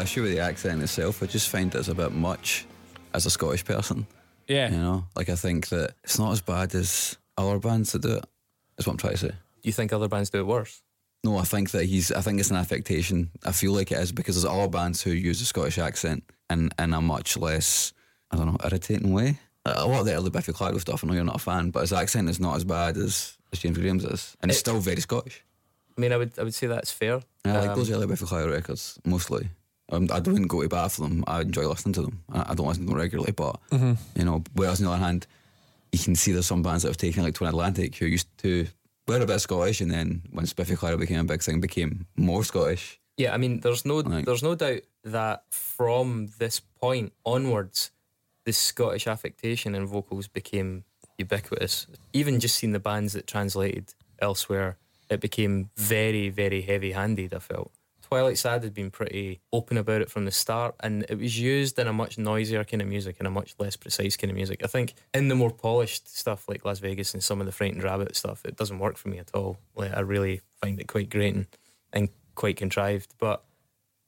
[0.01, 1.21] issue with the accent itself.
[1.23, 2.65] I just find it as a bit much
[3.13, 4.05] as a Scottish person.
[4.47, 8.01] yeah You know, like I think that it's not as bad as other bands that
[8.01, 8.25] do it.
[8.77, 9.27] Is what I'm trying to say.
[9.29, 10.81] Do you think other bands do it worse?
[11.23, 12.11] No, I think that he's.
[12.13, 13.29] I think it's an affectation.
[13.45, 16.69] I feel like it is because there's other bands who use a Scottish accent in
[16.79, 17.91] in a much less,
[18.31, 19.37] I don't know, irritating way.
[19.65, 21.03] A lot of the early Biffy Clyro stuff.
[21.03, 23.59] I know you're not a fan, but his accent is not as bad as, as
[23.59, 25.43] James Graham's is, and it's It- still very Scottish.
[25.97, 27.19] I mean, I would I would say that's fair.
[27.45, 29.49] Yeah, I like Um, those early Biffy Clyro records mostly.
[29.91, 31.23] Um, I don't go to bat for them.
[31.27, 32.23] I enjoy listening to them.
[32.31, 34.43] I, I don't listen to them regularly, but you know.
[34.53, 35.25] Whereas on the other hand,
[35.91, 38.67] you can see there's some bands that have taken like Twin Atlantic who used to
[39.07, 42.43] were a bit Scottish, and then when Spiffy Clyro became a big thing, became more
[42.43, 42.99] Scottish.
[43.17, 47.89] Yeah, I mean, there's no Like- there's no doubt that from this point onwards,
[48.45, 50.83] the Scottish affectation in vocals became
[51.17, 51.87] ubiquitous.
[52.13, 54.77] Even just seeing the bands that translated elsewhere,
[55.09, 57.71] it became very, very heavy handed, I felt.
[58.09, 61.77] Twilight Sad had been pretty open about it from the start, and it was used
[61.77, 64.61] in a much noisier kind of music and a much less precise kind of music.
[64.63, 67.83] I think in the more polished stuff like Las Vegas and some of the Frightened
[67.83, 69.59] Rabbit stuff, it doesn't work for me at all.
[69.75, 71.45] Like I really find it quite grating
[71.93, 73.43] and quite contrived, but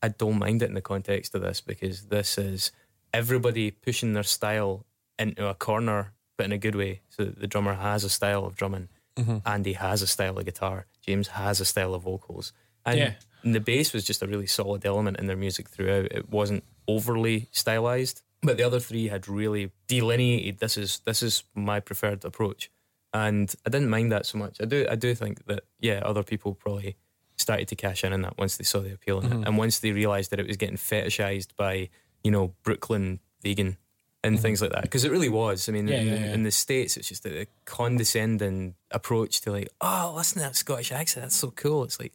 [0.02, 2.72] I don't mind it in the context of this because this is
[3.14, 4.84] everybody pushing their style
[5.20, 7.02] into a corner, but in a good way.
[7.10, 9.38] So the drummer has a style of drumming, mm-hmm.
[9.46, 12.52] Andy has a style of guitar, James has a style of vocals,
[12.86, 13.14] and Yeah.
[13.44, 16.06] the bass was just a really solid element in their music throughout.
[16.06, 21.44] It wasn't overly stylized, but the other three had really delineated this is this is
[21.56, 22.70] my preferred approach,
[23.14, 24.58] and I didn't mind that so much.
[24.62, 26.98] I do I do think that yeah, other people probably
[27.38, 29.42] started to cash in on that once they saw the appeal in Mm-hmm.
[29.44, 31.90] it, and once they realised that it was getting fetishized by
[32.24, 33.78] you know Brooklyn vegan
[34.24, 35.68] and things like that because it really was.
[35.68, 35.94] I mean, Mm-hmm.
[35.94, 36.34] Yeah, in, yeah, the- yeah.
[36.36, 40.92] in the states, it's just a condescending approach to like, oh, listen to that Scottish
[40.92, 41.84] accent, that's so cool.
[41.84, 42.14] It's like.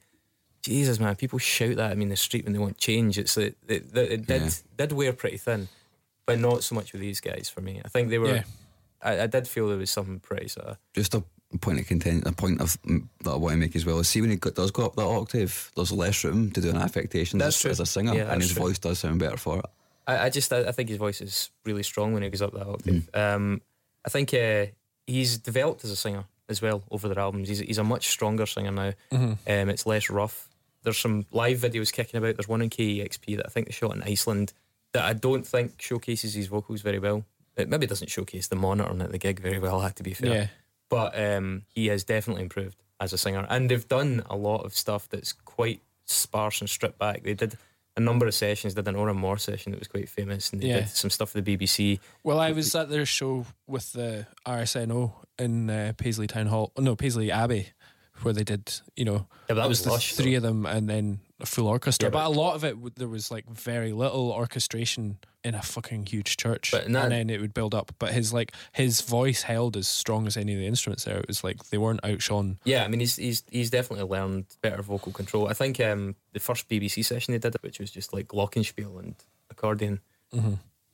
[0.67, 1.15] Jesus, man!
[1.17, 3.19] People shout that at me in the street when they want change.
[3.19, 4.51] It's like it, it, it did Yeah.
[4.77, 5.69] did wear pretty thin,
[6.27, 7.81] but not so much with these guys for me.
[7.85, 8.37] I think they were.
[8.37, 8.43] Yeah.
[9.03, 10.79] I, I did feel there was something pretty sort of.
[10.93, 11.23] Just a
[11.61, 14.09] point of content, a point of mm, that I want to make as well is
[14.09, 17.39] see when he does go up that octave, there's less room to do an affectation
[17.39, 17.71] That's as, true.
[17.71, 18.63] as a singer, Yeah, and his true.
[18.65, 19.67] voice does sound better for it.
[20.09, 22.53] I, I just I, I think his voice is really strong when he goes up
[22.55, 23.09] that octave.
[23.15, 23.35] Mm.
[23.35, 23.63] Um,
[24.05, 24.67] I think uh,
[25.07, 27.49] he's developed as a singer as well over their albums.
[27.49, 28.93] He's he's a much stronger singer now.
[29.13, 29.33] Mm-hmm.
[29.47, 30.49] Um, it's less rough.
[30.87, 32.37] There's some live videos kicking about.
[32.37, 34.53] There's one in KEXP that I think they shot in Iceland
[34.92, 37.25] that I don't think showcases his vocals very well.
[37.57, 39.81] It maybe doesn't showcase the monitoring at the gig very well.
[39.81, 40.33] I have to be fair.
[40.33, 40.46] Yeah.
[40.88, 44.72] but um, he has definitely improved as a singer, and they've done a lot of
[44.75, 47.25] stuff that's quite sparse and stripped back.
[47.25, 47.59] They did
[47.96, 48.75] a number of sessions.
[48.75, 50.81] Did an Oran Mor session that was quite famous, and they Yeah.
[50.81, 51.99] did some stuff for the BBC.
[52.22, 56.72] Well, I was at their show with the RSNO in uh, Paisley Town Hall.
[56.77, 57.68] Oh, no, Paisley Abbey,
[58.23, 60.37] where they did, you know, Yeah, that was the lush, three though.
[60.39, 62.07] of them and then a full orchestra.
[62.07, 65.63] Yeah, but, but- a lot of it, there was like very little orchestration in a
[65.63, 66.71] fucking huge church.
[66.73, 67.93] But that- and then it would build up.
[67.99, 71.19] But his like his voice held as strong as any of the instruments there.
[71.19, 72.59] It was like they weren't outshone.
[72.65, 75.49] Yeah, I mean he's he's he's definitely learned better vocal control.
[75.49, 79.15] I think um, the first BBC session they did, which was just like glockenspiel and
[79.51, 80.01] accordion,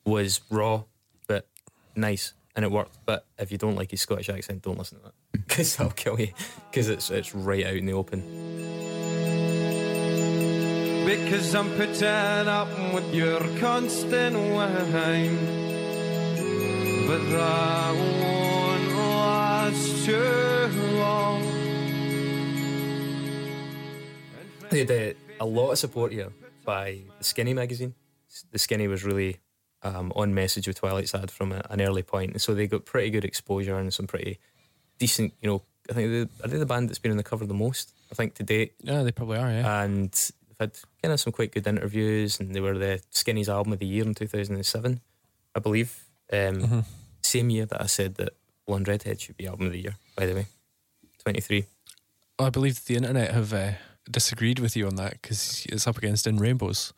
[0.04, 0.82] was raw
[1.26, 1.46] but
[1.94, 2.98] nice and it worked.
[3.06, 5.14] But if you don't like his Scottish accent, don't listen to that
[5.48, 6.32] because I'll kill you.
[6.70, 8.20] Because it's it's right out in the open.
[11.04, 15.36] Because I'm putting up with your constant whine.
[17.06, 21.42] But that won't last too long.
[24.70, 26.30] They had uh, a lot of support here
[26.64, 27.94] by the Skinny magazine.
[28.52, 29.38] The Skinny was really
[29.82, 32.86] um, on message with Twilight Sad from a, an early point, and so they got
[32.86, 34.38] pretty good exposure and some pretty
[35.04, 35.32] decent.
[35.40, 37.54] You know, I think they, are they the band that's been on the cover the
[37.66, 37.92] most?
[38.12, 39.50] I think to date, Yeah, they probably are.
[39.50, 39.82] Yeah.
[39.82, 43.72] and they've had kind of some quite good interviews, and they were the Skinny's album
[43.72, 45.00] of the year in two thousand and seven,
[45.56, 45.90] I believe.
[46.32, 46.84] Um,
[47.22, 48.32] Same year that I said that
[48.66, 49.96] Blonde Redhead should be album of the year.
[50.16, 50.46] By the way,
[51.22, 51.64] twenty three.
[52.38, 53.72] I believe the internet have uh,
[54.10, 56.92] disagreed with you on that because it's up against In Rainbows.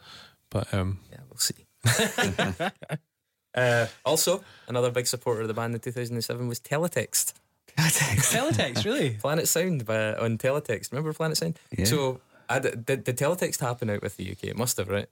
[0.51, 1.61] But um, Yeah, we'll see.
[3.55, 7.35] uh, also, another big supporter of the band in 2007 was Teletext.
[7.79, 9.11] Teletext, really?
[9.11, 10.93] Planet Sound by, on Teletext.
[10.93, 11.59] Remember Planet Sound?
[11.77, 11.85] Yeah.
[11.85, 14.45] So, I d did, did Teletext happen out with the UK?
[14.45, 15.07] It must have, right?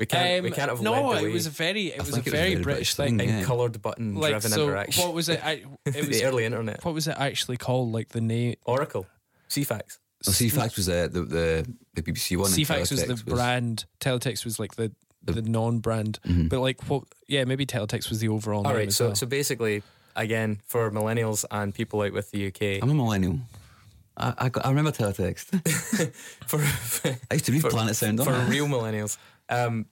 [0.00, 1.98] We can't, we Um, can't have no, led the it way was a very, it
[1.98, 3.18] was a think it was very very British British thing.
[3.18, 3.44] thing, in yeah.
[3.44, 5.04] coloured button Like driven so, interaction.
[5.04, 5.44] what was it?
[5.44, 6.84] I, it was the early internet.
[6.84, 7.92] what was it actually called?
[7.92, 9.06] Like the name Oracle.
[9.48, 9.98] Ceefax.
[10.26, 12.46] Well, Ceefax was uh, the, the the BBC one.
[12.46, 13.84] and Ceefax was the Teletext brand.
[14.00, 14.92] Teletext was like the
[15.24, 16.18] the non-brand.
[16.26, 16.48] Mhm.
[16.48, 17.04] But like what?
[17.28, 19.14] Yeah, maybe Teletext was the overall All name right, as so, well.
[19.16, 19.82] so basically,
[20.18, 23.38] again, for millennials and people out with the UK, I'm a millennial.
[24.16, 25.46] I, I, got, I remember teletext.
[26.46, 26.58] for,
[27.30, 28.22] I used to read for, Planet Sound.
[28.22, 28.46] for I?
[28.48, 29.16] real millennials.
[29.48, 29.86] Um,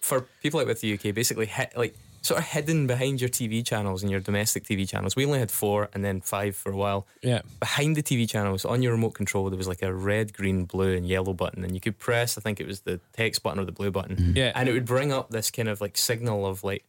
[0.00, 3.64] for people out with the UK, basically, hi- like sort of hidden behind your TV
[3.64, 5.16] channels and your domestic TV channels.
[5.16, 7.06] We only had four and then five for a while.
[7.22, 10.64] yeah, Behind the TV channels, on your remote control, there was like a red, green,
[10.64, 12.38] blue, and yellow button, and you could press.
[12.38, 14.52] I think it was the text button or the blue button, yeah.
[14.54, 16.84] and it would bring up this kind of like signal of like.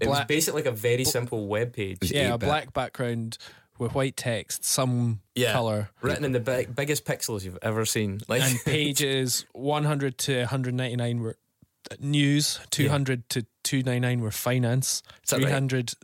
[0.00, 1.98] It was basically like a very simple web page.
[2.10, 3.38] yeah, a black background
[3.78, 5.52] with white text, some Yeah.
[5.52, 8.20] color, Written in the big, biggest pixels you've ever seen.
[8.28, 11.36] Like and pages 100 to 199 were
[11.98, 15.42] news, 200 to 299 were finance, that right?
[15.44, 15.94] 300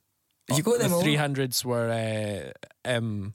[0.55, 1.03] You got them the all?
[1.03, 2.53] 300s were
[2.85, 3.35] uh, um,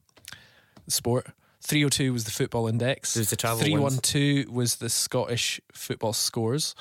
[0.87, 1.27] sport.
[1.61, 3.13] 302 was the football index.
[3.13, 3.99] There's the travel ones.
[4.01, 6.75] 312 was the Scottish football scores.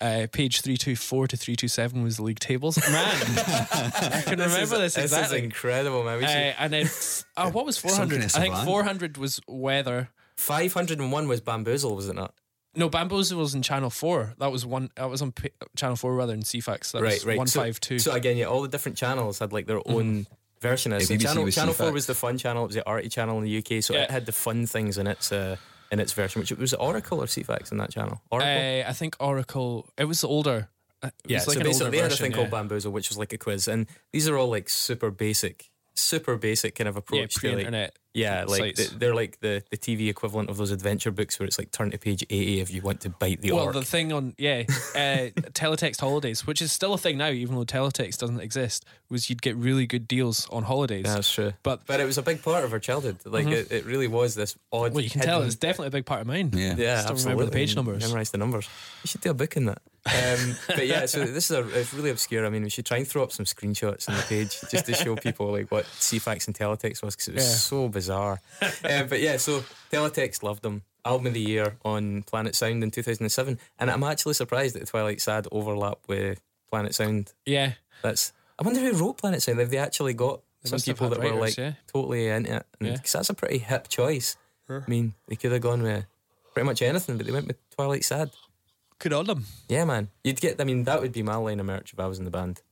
[0.00, 2.76] Uh, page 324 to 327 was the league tables.
[2.90, 5.38] Man, I can remember this This exactly.
[5.38, 6.18] is incredible, man.
[6.18, 6.90] We Uh, and then,
[7.36, 8.22] uh, what was 400?
[8.24, 10.08] I think 400 was weather.
[10.36, 12.34] 501 was Bamboozle, was it not?
[12.74, 14.34] No, Bamboozle was in Channel 4.
[14.38, 14.90] That was one.
[14.96, 16.92] That was on P- Channel 4 rather than Ceefax.
[16.92, 17.36] That right, was right.
[17.36, 17.98] 152.
[17.98, 20.26] So, so again, yeah, all the different channels had like their own
[20.60, 21.10] version of it.
[21.10, 22.64] Yeah, So channel was channel four was the fun channel.
[22.64, 23.82] It was the arty channel in the UK.
[23.84, 24.04] So Yeah.
[24.04, 25.30] it had the fun things in it.
[25.32, 25.56] uh,
[25.92, 28.22] in its version, which it was Oracle or Ceefax in that channel.
[28.30, 28.50] Oracle.
[28.50, 29.88] Uh, I think Oracle.
[29.96, 30.70] It was older.
[31.02, 32.36] Uh, It yeah, was like so basically older they had a thing yeah.
[32.38, 36.36] called Bamboozle, which was like a quiz, and these are all like super basic, super
[36.36, 37.98] basic kind of Yeah, approach to like pre-internet.
[38.14, 38.78] Yeah, like sites.
[38.88, 41.90] th- they're like the, the TV equivalent of those adventure books where it's like turn
[41.92, 43.72] to page 80 if you want to bite the well, orc.
[43.74, 47.64] the thing on yeah, uh, teletext holidays, which is still a thing now, even though
[47.64, 51.04] teletext doesn't exist, was you'd get really good deals on holidays.
[51.06, 51.52] Yeah, that's true.
[51.62, 53.16] But But it was a big part of our childhood.
[53.24, 54.92] Like it, it really was this odd.
[54.92, 56.50] well, you can tell hidden- it's definitely a big part of mine.
[56.52, 56.74] Yeah.
[56.76, 57.24] Yeah, Still absolutely.
[57.32, 58.02] remember the page numbers.
[58.02, 58.68] Memorize the numbers.
[59.04, 59.80] You should do a book in that.
[60.04, 62.44] Um, but yeah, so this is a, it's really obscure.
[62.44, 64.94] I mean, we should try and throw up some screenshots on the page just to
[64.94, 67.54] show people like what Ceefax and Teletext was because it was Yeah.
[67.54, 68.01] so bizarre.
[68.10, 68.38] Um,
[69.08, 70.82] but yeah, so Teletext loved them.
[71.04, 75.20] Album of the year on Planet Sound in 2007, and I'm actually surprised that Twilight
[75.20, 77.32] Sad overlap with Planet Sound.
[77.44, 79.58] Yeah, That's I wonder who wrote Planet Sound.
[79.58, 81.72] Have they actually got They some people that were like yeah.
[81.92, 82.66] totally into it?
[82.80, 82.92] Yeah.
[82.92, 84.36] Because that's a pretty hip choice.
[84.70, 86.06] I mean, they could have gone with
[86.54, 88.30] pretty much anything, but they went with Twilight Sad.
[88.98, 89.46] good on them.
[89.68, 90.08] Yeah, man.
[90.22, 90.60] You'd get.
[90.60, 92.62] I mean, that would be my line of merch if I was in the band.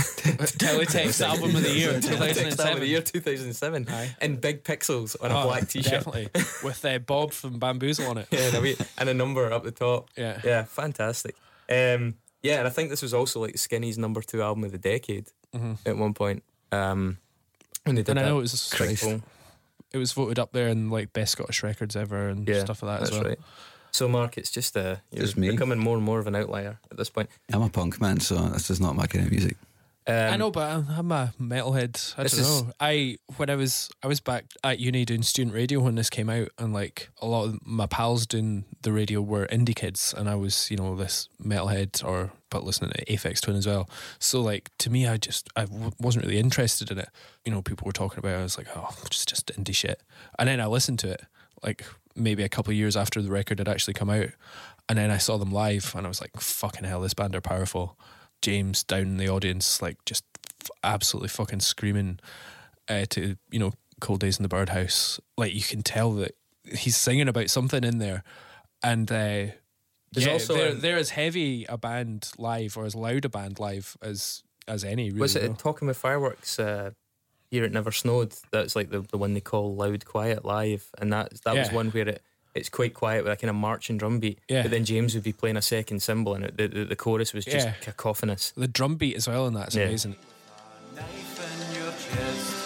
[0.00, 2.80] Teletext album of the year, Teletext album of 2007.
[2.80, 4.16] the year 2007 Aye.
[4.22, 5.90] in big pixels on a Oh, black t-shirt.
[5.92, 6.28] definitely
[6.62, 8.28] with uh, Bob from Bamboozle on it.
[8.32, 10.08] Yeah, and a, wee, and a number up the top.
[10.16, 10.40] Yeah.
[10.44, 11.34] Yeah, fantastic.
[11.68, 14.78] Um, yeah, and I think this was also like Skinny's number two album of the
[14.78, 15.26] decade
[15.86, 16.42] at one point.
[16.72, 17.18] Um,
[17.84, 18.18] when they did Mm-hmm.
[18.18, 19.22] And I know it was Big
[19.92, 22.92] it was voted up there in like best Scottish records ever and Yeah, stuff like
[22.92, 23.28] that That's as well.
[23.30, 23.38] right.
[23.92, 25.50] So, Mark, it's just uh, you're Just me.
[25.50, 27.28] becoming more and more of an outlier at this point.
[27.52, 29.56] I'm a punk man, so this is not my kind of music.
[30.06, 32.14] Um, I know, but I'm, I'm a metalhead.
[32.16, 32.72] I don't is- know.
[32.80, 36.28] I when I was I was back at uni doing student radio when this came
[36.30, 40.28] out, and like a lot of my pals doing the radio were indie kids, and
[40.28, 43.88] I was you know this metalhead or but listening to Aphex Twin as well.
[44.18, 47.08] So like to me, I just I w- wasn't really interested in it.
[47.44, 48.36] You know, people were talking about.
[48.36, 48.40] it.
[48.40, 50.00] I was like, oh, just just indie shit.
[50.38, 51.22] And then I listened to it
[51.62, 51.84] like
[52.16, 54.28] maybe a couple of years after the record had actually come out,
[54.88, 57.40] and then I saw them live, and I was like, fucking hell, this band are
[57.42, 57.96] powerful.
[58.42, 60.24] James down in the audience, like just
[60.62, 62.18] f- absolutely fucking screaming
[62.88, 66.96] uh, to you know "Cold Days in the Birdhouse." Like you can tell that he's
[66.96, 68.22] singing about something in there,
[68.82, 69.52] and uh,
[70.12, 73.28] There's yeah, also they're, a- they're as heavy a band live or as loud a
[73.28, 75.10] band live as as any.
[75.10, 75.58] Really, Was it.
[75.58, 76.90] Talking with Fireworks uh,
[77.50, 78.34] here it Never Snowed?
[78.52, 81.90] That's like the, the one they call Loud Quiet Live, and that that was one
[81.90, 82.22] where it
[82.54, 84.38] it's quite quiet with a kind of marching drum beat.
[84.48, 84.62] Yeah.
[84.62, 87.32] But then James would be playing a second cymbal, and it, the, the the chorus
[87.32, 87.74] was just Yeah.
[87.80, 88.52] cacophonous.
[88.56, 89.84] the drum beat as well in that's Yeah.
[89.84, 90.16] amazing.
[90.96, 92.56] Knife in your chest.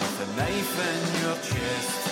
[0.00, 2.02] With a knife in your chest.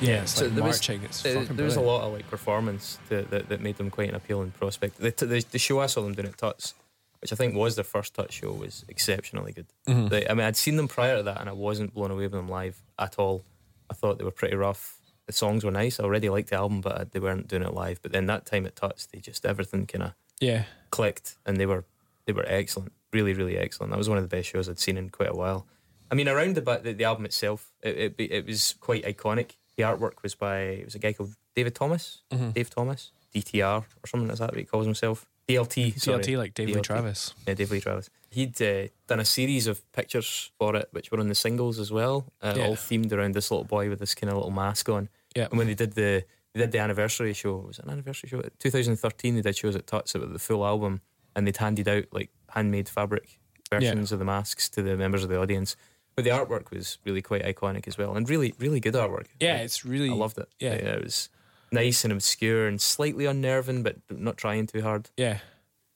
[0.00, 2.98] Yeah, it's like there was- it's there, fucking there was a lot of like performance
[3.08, 4.98] to, that that made them quite an appealing prospect.
[4.98, 6.74] The, the, the show I saw them doing at Tuts,
[7.20, 9.66] which I think was their first touch show, was exceptionally good.
[9.88, 10.08] Mm-hmm.
[10.08, 12.32] They, I mean, I'd seen them prior to that, and I wasn't blown away with
[12.32, 13.44] them live at all.
[13.90, 14.96] I thought they were pretty rough.
[15.26, 15.98] The songs were nice.
[15.98, 18.00] I already liked the album, but they weren't doing it live.
[18.02, 21.66] But then that time at Tuts, they just everything kind of Yeah, clicked, and they
[21.66, 21.84] were
[22.26, 23.90] they were excellent, really, really excellent.
[23.92, 25.66] That was one of the best shows I'd seen in quite a while.
[26.10, 29.52] I mean, around the ba- the, the album itself, it, it it was quite iconic.
[29.76, 34.06] The artwork was by it was a guy called David Thomas, Dave Thomas, DTR or
[34.06, 34.50] something like that.
[34.50, 35.26] What he calls himself.
[35.48, 36.22] DLT, sorry.
[36.22, 37.34] DLT like Dave Lee Travis.
[37.46, 38.10] Yeah, Dave Lee Travis.
[38.30, 41.92] He'd uh, done a series of pictures for it, which were on the singles as
[41.92, 42.66] well, uh, Yeah.
[42.66, 45.08] all themed around this little boy with this kind of little mask on.
[45.36, 45.46] Yeah.
[45.50, 48.40] And when they did the they did the anniversary show, was it an anniversary show?
[48.58, 51.02] 2013, they did shows at Tuts about the full album,
[51.34, 53.38] and they'd handed out like handmade fabric
[53.70, 55.76] versions of the masks to the members of the audience.
[56.14, 59.26] But the artwork was really quite iconic as well, and really, really good artwork.
[59.38, 60.48] Yeah, Like, it's really I loved it.
[60.58, 61.28] Yeah, it was
[61.72, 65.38] nice and obscure and slightly unnerving, but not trying too hard yeah,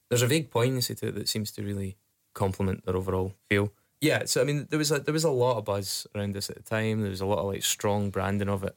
[0.09, 1.95] there's a vague poignancy to it that seems to really
[2.33, 3.71] complement their overall feel.
[4.01, 6.49] Yeah, so I mean, there was a, there was a lot of buzz around this
[6.49, 7.01] at the time.
[7.01, 8.75] There was a lot of like strong branding of it,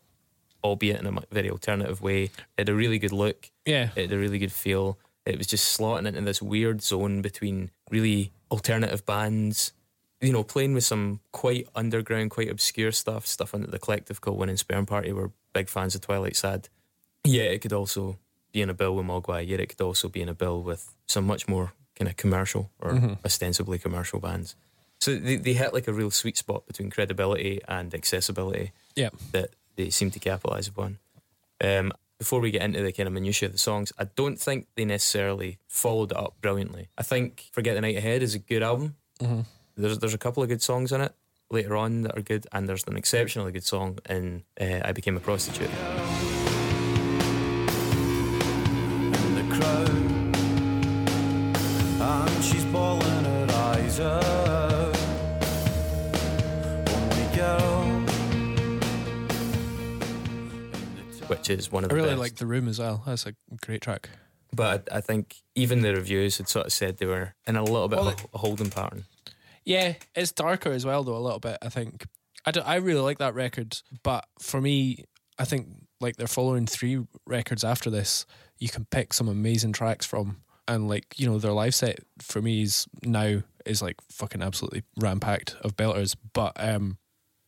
[0.62, 2.24] albeit in a very alternative way.
[2.24, 3.50] It had a really good look.
[3.64, 3.90] yeah.
[3.96, 4.98] It had a really good feel.
[5.26, 9.72] It was just slotting into this weird zone between really alternative bands,
[10.20, 14.38] you know, playing with some quite underground, quite obscure stuff, stuff under the collective called
[14.38, 15.12] Winning Sperm Party.
[15.12, 16.68] We're big fans of Twilight Sad.
[17.24, 18.18] Yeah, it could also
[18.52, 19.46] be in a bill with Mogwai.
[19.46, 22.70] Yet it could also be in a bill with some much more kind of commercial
[22.80, 24.54] or ostensibly commercial bands.
[25.00, 29.10] So they, they hit like a real sweet spot between credibility and accessibility Yeah.
[29.32, 30.98] that they seem to capitalise upon.
[31.62, 34.66] Um, before we get into the kind of minutiae of the songs, I don't think
[34.76, 36.88] they necessarily followed it up brilliantly.
[36.96, 38.94] I think Forget the Night Ahead is a good album.
[39.20, 39.40] Mm-hmm.
[39.76, 41.12] There's there's a couple of good songs in it
[41.50, 45.16] later on that are good, and there's an exceptionally good song in uh, I Became
[45.16, 45.70] a Prostitute.
[61.48, 62.20] Which is one of I the really best.
[62.20, 63.02] like The Room as well.
[63.06, 63.34] That's a
[63.64, 64.08] great track.
[64.52, 67.62] But I, I think even the reviews had sort of said they were in a
[67.62, 69.04] little bit Well, of a, holding pattern.
[69.64, 71.58] Yeah, it's darker as well, though, a little bit.
[71.60, 72.06] I think.
[72.46, 75.04] I, do, I really like that record, but for me,
[75.38, 75.68] I think
[76.00, 78.26] like their following three records after this,
[78.58, 80.38] you can pick some amazing tracks from.
[80.66, 84.82] And like, you know, their live set for me is now is like fucking absolutely
[84.98, 86.16] rampacked of belters.
[86.32, 86.96] But um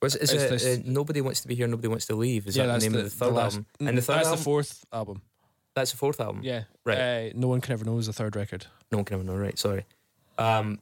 [0.06, 2.14] Was it, is It's it this- uh, Nobody Wants to Be Here, Nobody Wants to
[2.14, 2.46] Leave?
[2.46, 3.66] Is yeah, that that's the name the, of the third last- album?
[3.80, 4.38] And the third that's album?
[4.38, 5.22] the fourth album.
[5.74, 6.40] That's the fourth album?
[6.44, 6.62] Yeah.
[6.84, 6.98] Right.
[6.98, 8.66] Uh, no one can ever know is the third record.
[8.92, 9.58] No one can ever know, right?
[9.58, 9.84] Sorry.
[10.38, 10.78] Um,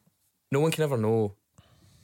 [0.53, 1.33] no one can ever know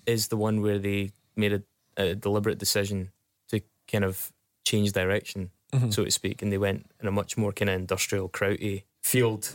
[0.07, 1.63] is the one where they made a,
[1.97, 3.11] a deliberate decision
[3.49, 3.61] to
[3.91, 4.33] kind of
[4.65, 5.91] change direction, Mm-hmm.
[5.91, 9.55] so to speak, and they went in a much more kind of industrial, krauty field.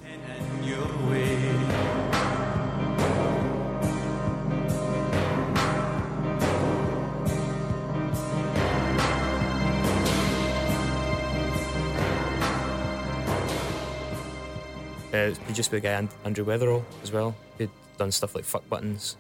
[15.15, 17.33] Uh, it's produced by the guy And- Andrew Weatherall as well.
[17.57, 19.15] He'd done stuff like Fuck Buttons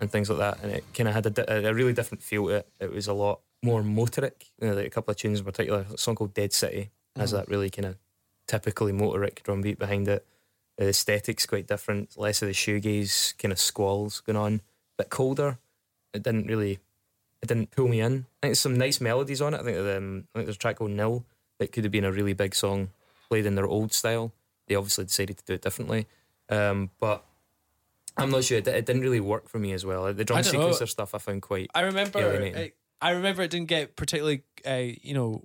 [0.00, 2.46] and things like that, and it kind of had a, di- a really different feel
[2.46, 2.68] to it.
[2.78, 4.46] It was a lot more motoric.
[4.60, 7.32] You know, like a couple of tunes in particular, a song called Dead City has
[7.32, 7.96] that really kind of
[8.46, 10.24] typically motoric drum beat behind it.
[10.78, 14.60] The aesthetic's quite different, less of the shoegaze kind of squalls going on,
[14.96, 15.58] bit colder.
[16.14, 16.78] It didn't really,
[17.42, 18.12] it didn't pull me in.
[18.12, 19.60] I think there's some nice melodies on it.
[19.60, 21.24] I think, um, I think there's a track called Nil
[21.58, 22.90] that could have been a really big song
[23.28, 24.32] played in their old style.
[24.70, 26.06] They obviously decided to do it differently,
[26.48, 27.24] um, but
[28.16, 28.58] I'm not sure.
[28.58, 30.14] It, it didn't really work for me as well.
[30.14, 30.68] The drum don't know.
[30.68, 31.72] sequencer stuff I found quite.
[31.74, 32.20] I remember.
[32.20, 34.44] It, I remember it didn't get particularly.
[34.64, 35.42] Uh, you know,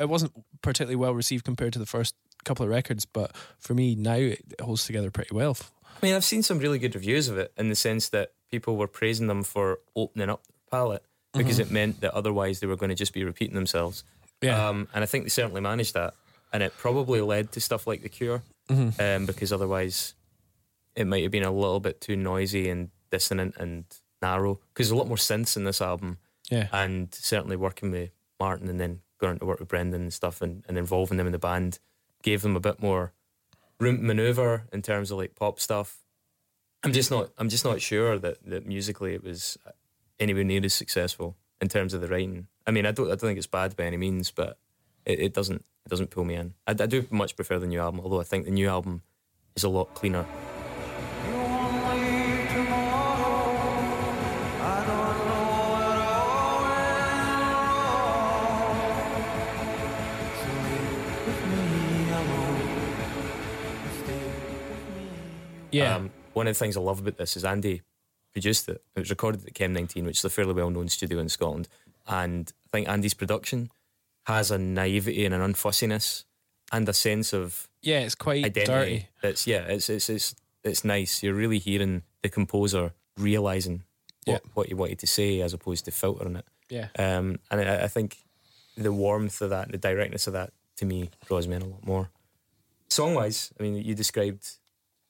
[0.00, 2.14] it wasn't particularly well received compared to the first
[2.46, 3.04] couple of records.
[3.04, 5.58] But for me now, it, holds together pretty well.
[5.84, 8.78] I mean, I've seen some really good reviews of it in the sense that people
[8.78, 11.04] were praising them for opening up their palette
[11.36, 14.04] because it meant that otherwise they were going to just be repeating themselves.
[14.40, 14.68] Yeah.
[14.68, 16.14] Um, and I think they certainly managed that.
[16.52, 20.14] And it probably led to stuff like The Cure um, because otherwise
[20.96, 23.84] it might have been a little bit too noisy and dissonant and
[24.22, 24.60] narrow.
[24.72, 26.18] Because there's a lot more synths in this album.
[26.50, 26.68] Yeah.
[26.72, 30.64] And certainly working with Martin and then going to work with Brendan and stuff and,
[30.68, 31.78] and involving them in the band
[32.22, 33.12] gave them a bit more
[33.80, 35.98] room to maneuver in terms of like pop stuff.
[36.82, 37.30] I'm just not.
[37.38, 39.56] I'm just not sure that, that musically it was
[40.20, 42.48] anywhere near as successful in terms of the writing.
[42.66, 43.06] I mean, I don't.
[43.06, 44.58] I don't think it's bad by any means, but
[45.06, 45.64] it, it doesn't.
[45.86, 46.54] It doesn't pull me in.
[46.66, 49.02] I, I do much prefer the new album, although I think the new album
[49.54, 50.24] is a lot cleaner.
[51.26, 53.44] You won't leave tomorrow.
[54.60, 56.88] I don't know what all went
[57.84, 58.70] wrong.
[60.40, 62.64] So leave with me alone.
[64.04, 64.24] Stay
[64.70, 65.04] with me.
[65.70, 65.96] Yeah.
[65.96, 67.82] Um, one of the things I love about this is Andy
[68.32, 68.82] produced it.
[68.96, 71.68] It was recorded at Chem 19, which is a fairly well known studio in Scotland.
[72.06, 73.70] And I think Andy's production
[74.24, 76.24] has a naivety and an unfussiness
[76.72, 78.00] and a sense of yeah.
[78.00, 78.66] It's quite identity.
[78.72, 79.08] dirty.
[79.22, 81.22] It's yeah, it's it's it's it's nice.
[81.22, 83.84] You're really hearing the composer realizing
[84.24, 84.50] what, Yeah.
[84.54, 86.46] what he wanted to say as opposed to filtering it.
[86.70, 86.88] Yeah.
[86.98, 88.16] Um, and I, I think
[88.76, 91.86] the warmth of that, the directness of that, to me draws me in a lot
[91.86, 92.10] more.
[92.88, 94.48] Song wise, I mean, you described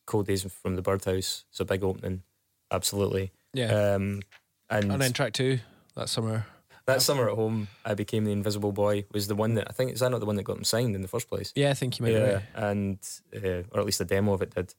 [0.07, 1.45] Cold Days from the Birdhouse.
[1.51, 2.23] It's a big opening,
[2.71, 3.33] absolutely.
[3.53, 3.95] Yeah.
[3.95, 4.23] Um,
[4.69, 5.61] and and then track two
[5.95, 6.47] that summer.
[6.87, 9.05] That summer at home, I became the Invisible Boy.
[9.13, 10.95] Was the one that I think is that not the one that got him signed
[10.95, 11.53] in the first place?
[11.55, 12.13] Yeah, I think you might.
[12.13, 12.43] be yeah, right.
[12.55, 12.99] and
[13.35, 14.75] uh, or at least a demo of it did.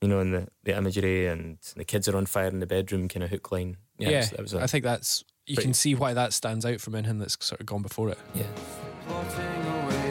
[0.00, 3.08] You know, and the, the imagery and the kids are on fire in the bedroom
[3.08, 3.78] kind of hook line.
[3.98, 6.14] Yeah, Yeah, it was- that was a, I think that's you pretty- can see why
[6.14, 8.18] that stands out from anything that's sort of gone before it.
[8.34, 8.44] yeah.
[9.06, 10.04] Plotting away.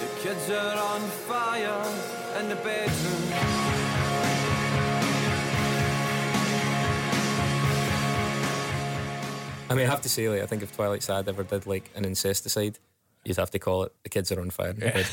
[0.00, 3.89] The kids are on fire in the bedroom.
[9.70, 11.90] I mean, I have to say, like, I think if Twilight Sad ever did like
[11.94, 12.78] an incesticide,
[13.24, 15.04] you'd have to call it "The Kids Are on Fire." bedroom.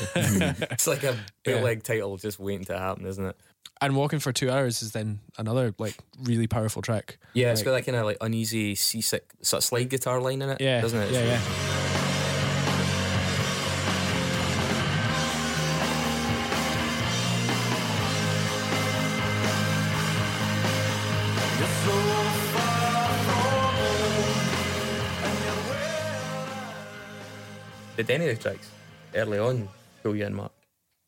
[0.70, 3.36] it's like a bootleg title just waiting to happen, isn't it?
[3.80, 7.18] And walking for two hours is then another like really powerful track.
[7.32, 10.50] Yeah, it's got that kind of like uneasy, seasick sort of slide guitar line in
[10.50, 11.12] it, Yeah, doesn't it?
[11.12, 11.77] Yeah, yeah.
[27.98, 28.70] Did any of the tracks
[29.14, 29.68] early on
[30.02, 30.52] pull you in, Mark?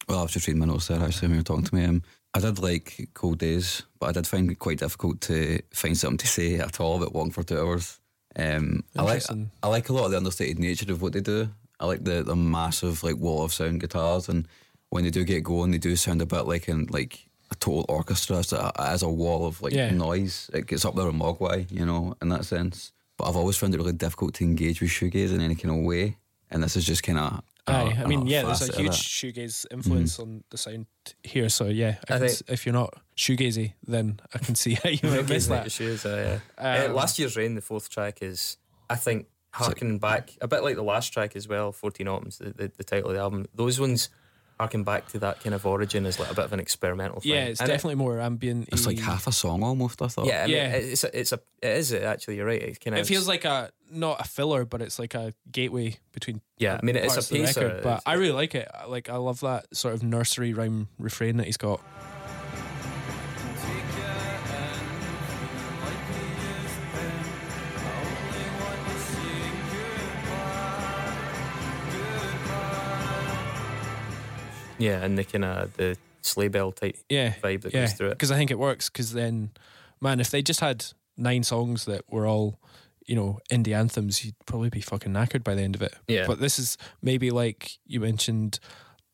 [0.08, 1.84] Well, I was just reading my notes there actually when you were talking to me.
[1.84, 2.02] Um,
[2.34, 6.18] I did like Cold Days, but I did find it quite difficult to find something
[6.18, 8.00] to say at all about walking for two hours.
[8.36, 9.50] Um, I like Interesting.
[9.62, 11.48] I like a lot of the understated nature of what they do.
[11.78, 14.48] I like the, the massive like wall of sound guitars, and
[14.90, 17.86] when they do get going, they do sound a bit like in like a total
[17.88, 18.42] orchestra.
[18.42, 19.90] So as a wall of like Yeah.
[19.90, 22.92] noise, it gets up there in Mogwai, you know, in that sense.
[23.16, 25.84] But I've always found it really difficult to engage with shoegaze in any kind of
[25.84, 26.16] way,
[26.50, 27.42] and this is just kind of.
[27.66, 30.86] Aye, I mean, yeah, there's a huge shoegaze influence on the sound
[31.22, 31.48] here.
[31.48, 34.74] So yeah, I I can think- s- if you're not shoegazy, then I can see
[34.82, 35.64] how you might miss Gazing that.
[35.64, 36.64] the shoes, uh, yeah.
[36.84, 38.56] Uh, Um, last year's Rain, the fourth track, is,
[38.88, 42.50] I think, harking back, a bit like the last track as well, 14 Autumns, the,
[42.52, 43.46] the, the title of the album.
[43.54, 44.08] Those ones
[44.60, 47.32] harken back to that kind of origin as like a bit of an experimental thing.
[47.32, 48.68] Yeah, it's And it- definitely more ambient.
[48.70, 50.02] It's like half a song almost.
[50.02, 50.26] I thought.
[50.26, 50.68] yeah, I mean, Yeah.
[50.74, 52.36] it's a, it's a, it is actually.
[52.36, 52.62] You're right.
[52.62, 55.96] It kind of It feels like a not a filler, but it's like a gateway
[56.12, 56.42] between.
[56.58, 58.68] Yeah, I mean, it's parts a of the record, but I really like it.
[58.86, 61.80] Like I love that sort of nursery rhyme refrain that he's got.
[74.80, 78.08] Yeah, and the kind of the sleigh bell type Yeah, vibe that yeah, goes through
[78.08, 78.10] it.
[78.18, 78.88] because I think it works.
[78.90, 79.50] Because then,
[80.00, 80.84] man, if they just had
[81.16, 82.58] nine songs that were all,
[83.06, 85.94] you know, indie anthems, you'd probably be fucking knackered by the end of it.
[86.08, 86.26] Yeah.
[86.26, 88.58] But this is maybe like you mentioned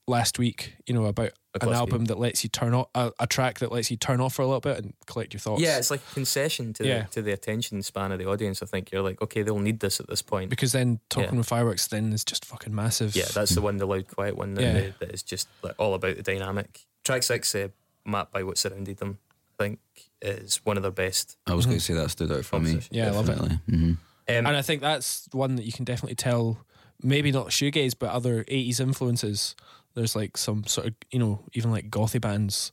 [0.08, 1.32] last week, you know, about
[1.62, 4.34] an album that lets you turn off a, a track that lets you turn off
[4.34, 5.62] for a little bit and collect your thoughts.
[5.62, 7.02] Yeah, it's like a concession to Yeah.
[7.02, 8.62] the to the attention span of the audience.
[8.62, 10.50] I think you're like, okay, they'll need this at this point.
[10.50, 11.38] because then talking Yeah.
[11.38, 13.14] with fireworks then is just fucking massive.
[13.16, 14.72] Yeah, that's the one, the loud, quiet one that, Yeah.
[14.72, 16.86] they- that is just like all about the dynamic.
[17.04, 17.68] Track six, uh,
[18.04, 19.18] mapped by what surrounded them,
[19.58, 19.78] I think
[20.22, 21.36] is one of their best.
[21.46, 22.70] I was going to say that stood out for me.
[22.72, 22.94] Composition.
[22.96, 23.32] Yeah, I love it.
[23.32, 23.58] definitely.
[23.68, 23.98] hmm Um,
[24.28, 26.58] and I think that's one that you can definitely tell.
[27.02, 29.54] Maybe not shoegaze, but other '80s influences.
[29.96, 32.70] There's like some sort of you know even like gothy bands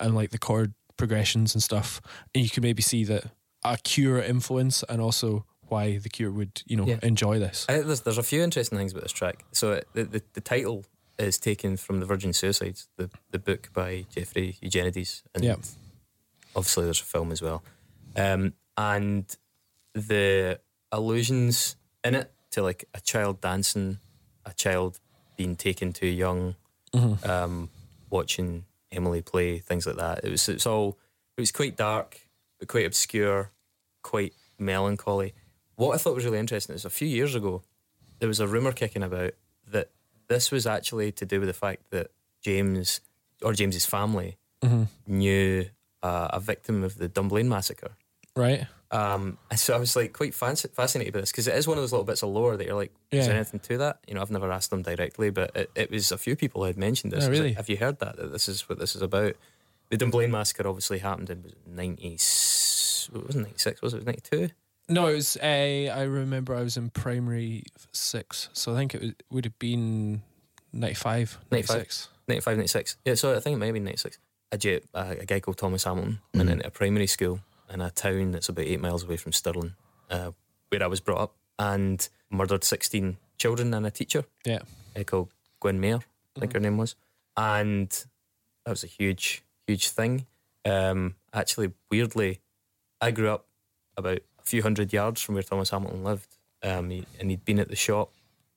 [0.00, 2.00] and like the chord progressions and stuff,
[2.34, 3.24] and you can maybe see that
[3.64, 6.98] a Cure influence and also why the Cure would you know Yeah.
[7.02, 7.64] enjoy this.
[7.68, 9.44] I think there's, there's a few interesting things about this track.
[9.52, 10.84] So the, the the title
[11.18, 15.56] is taken from the Virgin Suicides, the the book by Jeffrey Eugenides, and Yeah.
[16.56, 17.62] obviously there's a film as well,
[18.16, 19.24] um, and
[19.94, 20.58] the
[20.90, 23.98] allusions in it to like a child dancing,
[24.46, 24.98] a child
[25.36, 26.54] being taken too young,
[27.24, 27.70] um,
[28.10, 30.24] watching Emily play, things like that.
[30.24, 30.98] It was it's all
[31.36, 32.20] it was quite dark,
[32.58, 33.50] but quite obscure,
[34.02, 35.34] quite melancholy.
[35.76, 37.62] What I thought was really interesting is a few years ago
[38.18, 39.32] there was a rumor kicking about
[39.66, 39.90] that
[40.28, 43.00] this was actually to do with the fact that James
[43.42, 44.36] or James's family
[45.06, 45.66] knew
[46.02, 47.92] uh, a victim of the Dunblane massacre.
[48.36, 48.66] Right?
[48.92, 51.82] Um, so I was like quite fancy, fascinated by this because it is one of
[51.82, 54.00] those little bits of lore that you're like, is there anything to that?
[54.06, 56.66] You know, I've never asked them directly, but it, it was a few people who
[56.66, 57.24] had mentioned this.
[57.24, 57.54] Oh, was like, really?
[57.54, 58.16] Have you heard that?
[58.16, 59.34] That this is what this is about.
[59.88, 64.02] The Dunblane massacre obviously happened in was it 90, it wasn't 96, was it?
[64.02, 64.50] It 92?
[64.88, 65.36] No, it was.
[65.38, 69.58] Uh, I remember I was in primary six, so I think it was, would have
[69.58, 70.22] been
[70.72, 71.76] 95, 95.
[71.76, 72.08] 96.
[72.28, 72.96] 95, 96.
[73.04, 74.18] Yeah, so I think it might have been 96.
[74.52, 77.40] A, j- a, a guy called Thomas Hamilton went into a primary school
[77.72, 79.74] in a town that's about eight miles away from Stirling,
[80.10, 80.32] uh,
[80.68, 84.60] where I was brought up, and murdered 16 children and a teacher Yeah,
[84.96, 86.00] uh, called Gwen Mayor,
[86.36, 86.94] I think her name was.
[87.36, 87.88] And
[88.64, 90.26] that was a huge, huge thing.
[90.64, 92.40] Um, actually, weirdly,
[93.00, 93.46] I grew up
[93.96, 96.36] about a few hundred yards from where Thomas Hamilton lived.
[96.62, 98.12] Um, he, and he'd been at the shop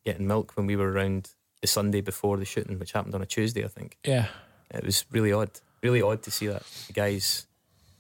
[0.05, 3.25] getting milk when we were around the Sunday before the shooting, which happened on a
[3.25, 3.97] Tuesday, I think.
[4.03, 4.27] yeah.
[4.71, 5.51] It was really odd,
[5.83, 6.63] really odd to see that.
[6.87, 7.45] The guy's,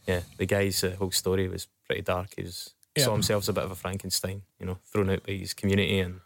[0.07, 2.33] yeah, the guy's uh, whole story was pretty dark.
[2.35, 3.05] He was Yeah.
[3.05, 5.99] saw himself as a bit of a Frankenstein, you know, thrown out by his community.
[5.99, 6.21] And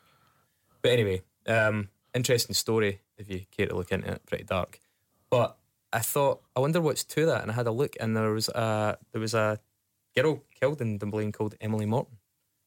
[0.82, 4.26] but anyway, um, interesting story if you care to look into it.
[4.26, 4.80] Pretty dark,
[5.30, 5.58] but
[5.92, 8.50] I thought I wonder what's to that, and I had a look, and there was
[8.50, 9.60] a there was a
[10.16, 12.18] girl killed in Dunblane called Emily Morton,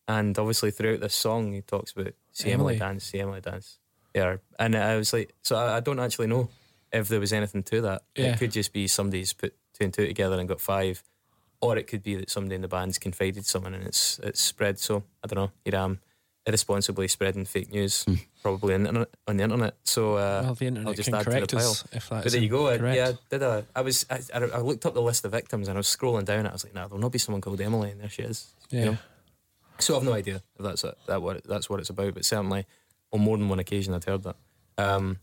[0.09, 2.79] and obviously throughout this song he talks about see Emily, Emily.
[2.79, 3.79] dance, see Emily dance.
[4.15, 6.51] Yeah, and I was like, so I, I don't actually know
[6.93, 8.03] if there was anything to that.
[8.17, 8.33] Yeah.
[8.33, 11.03] It could just be somebody's put two and two together and got five,
[11.61, 14.79] or it could be that somebody in the band's confided someone and it's it's spread.
[14.79, 15.53] So I don't know.
[15.65, 16.01] Here I am,
[16.47, 18.05] irresponsibly spreading fake news,
[18.43, 19.09] probably on the internet.
[19.29, 19.75] On the internet.
[19.85, 21.71] So uh, Well, the I'll just add to the pile.
[21.93, 22.69] if that's But there you go.
[22.69, 23.65] I, yeah, I did a.
[23.75, 24.07] I was.
[24.11, 26.41] I, I, looked up the list of victims and I was scrolling down.
[26.41, 28.49] And I was like, nah, there'll not be someone called Emily, and there she is.
[28.71, 28.85] you Yeah.
[28.87, 28.99] know?
[29.79, 32.15] So I've no idea if that's it, that what that's what it's about.
[32.15, 32.67] But certainly,
[33.13, 34.37] on more than one occasion, I'd heard that.
[34.79, 35.19] Um,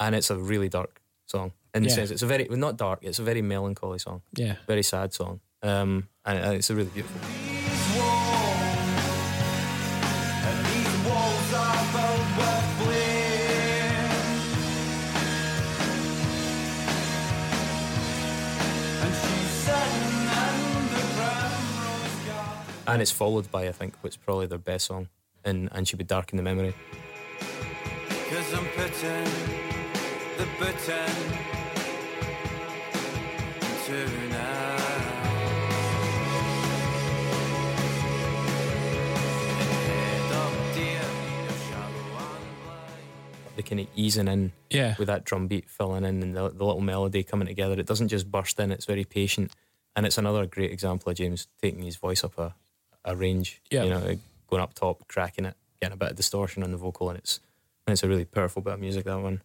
[0.00, 1.94] and it's a really dark song in the yeah.
[1.94, 3.00] sense it's a very not dark.
[3.02, 4.22] It's a very melancholy song.
[4.34, 5.40] Yeah, very sad song.
[5.62, 7.20] Um, and, it's a really beautiful.
[22.84, 25.08] And it's followed by, I think, what's probably their best song,
[25.44, 26.74] and, and She Would Darken the Memory.
[28.28, 29.24] Cause I'm putting
[30.36, 31.61] the button
[43.54, 44.94] the kind of easing in Yeah.
[44.98, 47.78] with that drum beat filling in and the, the little melody coming together.
[47.78, 49.52] It doesn't just burst in; it's very patient,
[49.94, 52.54] and it's another great example of James taking his voice up a,
[53.04, 53.60] a range.
[53.70, 53.84] Yeah.
[53.84, 54.18] you know,
[54.48, 57.40] going up top, cracking it, getting a bit of distortion on the vocal, and it's
[57.86, 59.04] and it's a really powerful bit of music.
[59.04, 59.42] That one.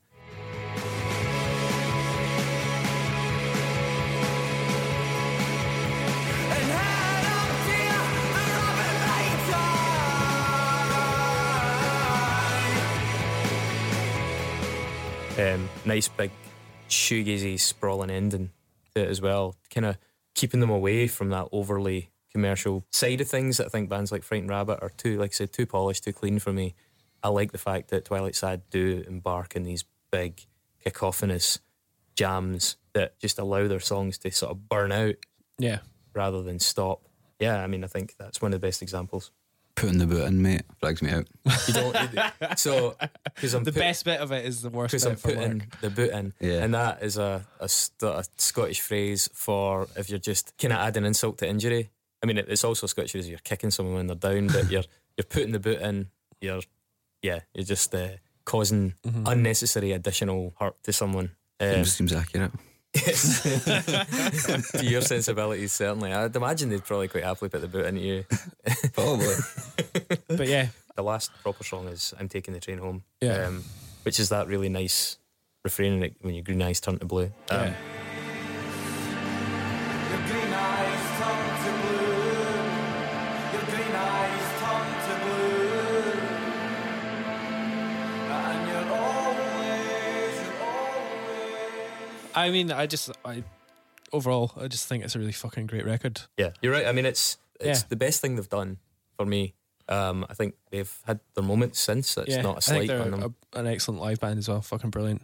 [15.37, 16.31] Um, nice big
[16.89, 18.51] shoegazy sprawling ending
[18.95, 19.55] to it as well.
[19.73, 19.97] Kind of
[20.33, 24.23] keeping them away from that overly commercial side of things that I think bands like
[24.23, 26.73] Frightened Rabbit are too, like I said, too polished, too clean for me.
[27.23, 30.45] I like the fact that Twilight Sad do embark in these big
[30.83, 31.59] cacophonous
[32.15, 35.15] jams that just allow their songs to sort of burn out
[35.59, 35.79] Yeah.
[36.13, 37.03] rather than stop.
[37.39, 39.31] Yeah, I mean, I think that's one of the best examples.
[39.77, 41.27] Putting the boot in, mate, frags me out.
[41.67, 42.95] You don't, so
[43.35, 45.27] because I'm The put- best bit of it is the worst because bit I'm for
[45.29, 45.81] putting Mark.
[45.81, 46.63] the boot in, Yeah.
[46.63, 47.69] and that is a, a,
[48.03, 51.91] a Scottish phrase for if you're just kind of adding insult to injury.
[52.23, 54.83] I mean, it- it's also Scottish phrase you're kicking someone when they're down, but you're
[55.17, 56.07] you're putting the boot in.
[56.41, 56.61] You're
[57.21, 58.09] yeah, you're just uh,
[58.45, 59.27] causing Mm-hmm.
[59.27, 61.31] unnecessary additional hurt to someone.
[61.59, 62.51] Um, Seems, seems accurate.
[64.77, 66.13] to your sensibilities, certainly.
[66.13, 68.25] I'd imagine they'd probably quite happily put the boot into you.
[68.93, 69.35] Probably.
[70.27, 73.47] But yeah, The last proper song is "I'm Taking the Train Home," Yeah.
[73.47, 73.63] um,
[74.03, 75.17] which is that really nice
[75.63, 77.31] refrain in it when your green eyes turn to blue.
[77.49, 77.73] Um, yeah.
[80.59, 82.61] Eyes turn to blue.
[83.53, 86.21] Your green eyes turn to blue.
[88.31, 89.26] And you're always,
[92.37, 93.43] I mean, I just, I
[94.11, 96.21] overall, I just think it's a really fucking great record.
[96.37, 96.85] Yeah, you're right.
[96.87, 97.85] I mean, it's it's Yeah.
[97.89, 98.77] the best thing they've done
[99.17, 99.53] for me.
[99.89, 102.17] Um, I think they've had their moments since.
[102.17, 103.35] It's yeah, not a slight on them.
[103.53, 104.61] a- an excellent live band as well.
[104.61, 105.21] Fucking brilliant.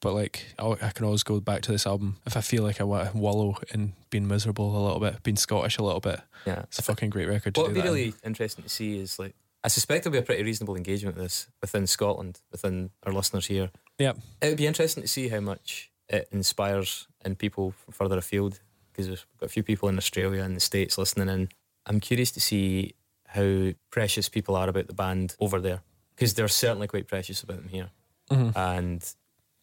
[0.00, 2.80] But like, I, I can always go back to this album if I feel like
[2.80, 6.20] I want to wallow in being miserable a little bit, being Scottish a little bit.
[6.46, 7.56] yeah, It's a fucking great record.
[7.56, 7.92] What would be that in.
[7.94, 9.34] really interesting to see is like
[9.64, 13.46] I suspect there'll be a pretty reasonable engagement with this within Scotland, within our listeners
[13.46, 13.70] here.
[13.98, 14.18] Yep.
[14.42, 18.60] It would be interesting to see how much it inspires in people from further afield
[18.92, 21.48] because we've got a few people in Australia and the States listening in.
[21.86, 22.94] I'm curious to see
[23.28, 25.80] how precious people are about the band over there
[26.14, 27.90] because they're certainly quite precious about them here.
[28.30, 28.56] Mhm.
[28.56, 29.14] And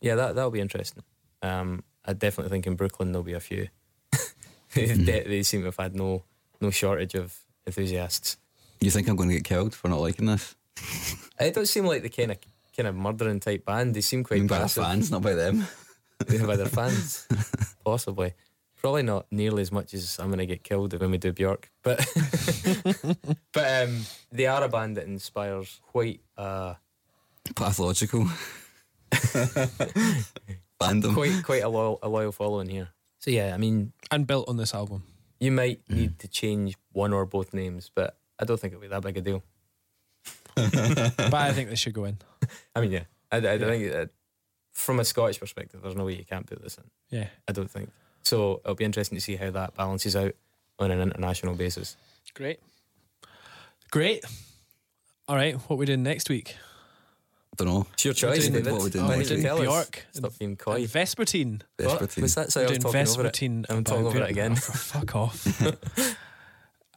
[0.02, 1.04] yeah, that that'll be interesting.
[1.42, 3.70] Um, I definitely think in Brooklyn there'll be a few.
[4.74, 6.24] they, they seem to have had no
[6.60, 8.38] no shortage of enthusiasts.
[8.80, 10.56] You think I'm going to get killed for not liking this?
[11.40, 12.38] It don't seem like the kind of
[12.76, 13.96] kind of murdering type band.
[13.96, 15.68] They seem I quite the fans, not by them.
[16.48, 17.28] by their fans,
[17.86, 18.34] possibly.
[18.78, 21.70] Probably not nearly as much as I'm going to get killed when we do Bjork,
[21.84, 22.00] but
[23.54, 26.74] but um, they are a band that inspires quite uh,
[27.56, 28.28] Pathological.
[30.82, 31.14] Fandom.
[31.14, 32.90] quite quite a loyal a loyal following here.
[33.20, 35.04] So yeah, I mean, and built on this album.
[35.40, 38.88] you might need to change one or both names, but I don't think it'll be
[38.88, 39.44] that big a deal.
[40.56, 42.18] but I think they should go in.
[42.76, 43.58] I mean, yeah, I, I Yeah.
[43.60, 44.10] think that
[44.72, 46.84] from a Scottish perspective, there's no way you can't put this in.
[47.10, 47.28] Yeah.
[47.48, 47.90] I don't think.
[48.24, 50.34] So it'll be interesting to see how that balances out
[50.80, 51.96] on an international basis.
[52.34, 52.60] Great.
[53.92, 54.24] Great.
[55.28, 56.56] All right, what we doing next week?
[57.54, 57.88] I don't know.
[57.94, 58.72] It's your choice, doing- David.
[58.74, 59.60] what we're doing oh, Why we're doing tell?
[59.60, 60.84] Bjork Stop being And coy.
[60.86, 61.62] Vespertine.
[61.78, 62.00] What?
[62.00, 62.22] Vespertine.
[62.22, 62.52] What's that?
[62.52, 63.34] Sorry, I We're was doing talking over it.
[63.34, 63.66] Vespertine.
[63.70, 64.32] I'm talking over it Bjork.
[64.32, 64.52] again.
[64.54, 66.18] Oh, fuck off.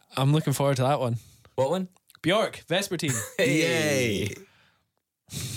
[0.17, 1.17] I'm looking forward to that one.
[1.57, 1.89] What one?
[2.23, 3.15] Bjork, Vespertine.
[3.39, 4.29] Yay!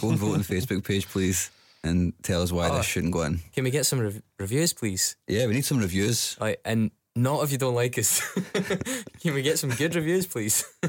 [0.02, 1.52] Go and vote on the Facebook page, please,
[1.84, 2.78] and tell us why Oh.
[2.78, 3.40] this shouldn't go in.
[3.54, 5.16] Can we get some rev- reviews, please?
[5.28, 6.36] Yeah, we need some reviews.
[6.40, 8.22] Like, and not if you don't like us.
[9.22, 10.66] Can we get some good reviews, please?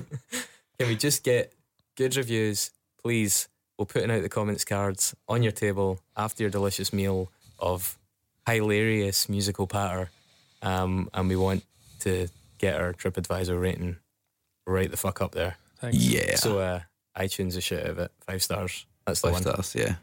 [0.78, 1.52] Can we just get
[1.96, 2.70] good reviews,
[3.02, 3.48] please?
[3.78, 7.96] We'll put out the comments cards on your table after your delicious meal of
[8.46, 10.10] hilarious musical patter,
[10.62, 11.64] um, and we want
[12.00, 12.28] to
[12.58, 13.96] get our TripAdvisor rating
[14.66, 15.56] right the fuck up there.
[15.78, 15.96] Thanks.
[15.96, 16.34] Yeah.
[16.36, 16.80] So uh,
[17.16, 18.84] iTunes a shit out of it, five stars.
[19.06, 19.42] That's the Five one.
[19.42, 19.94] stars, yeah.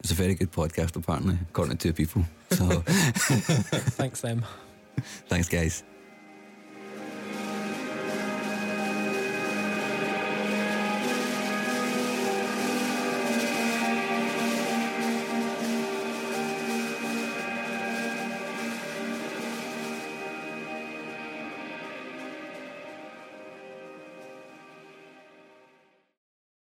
[0.00, 2.24] It's a very good podcast, apparently, according to two people.
[2.50, 2.64] So
[4.00, 4.42] Thanks, them.
[5.28, 5.82] thanks, guys.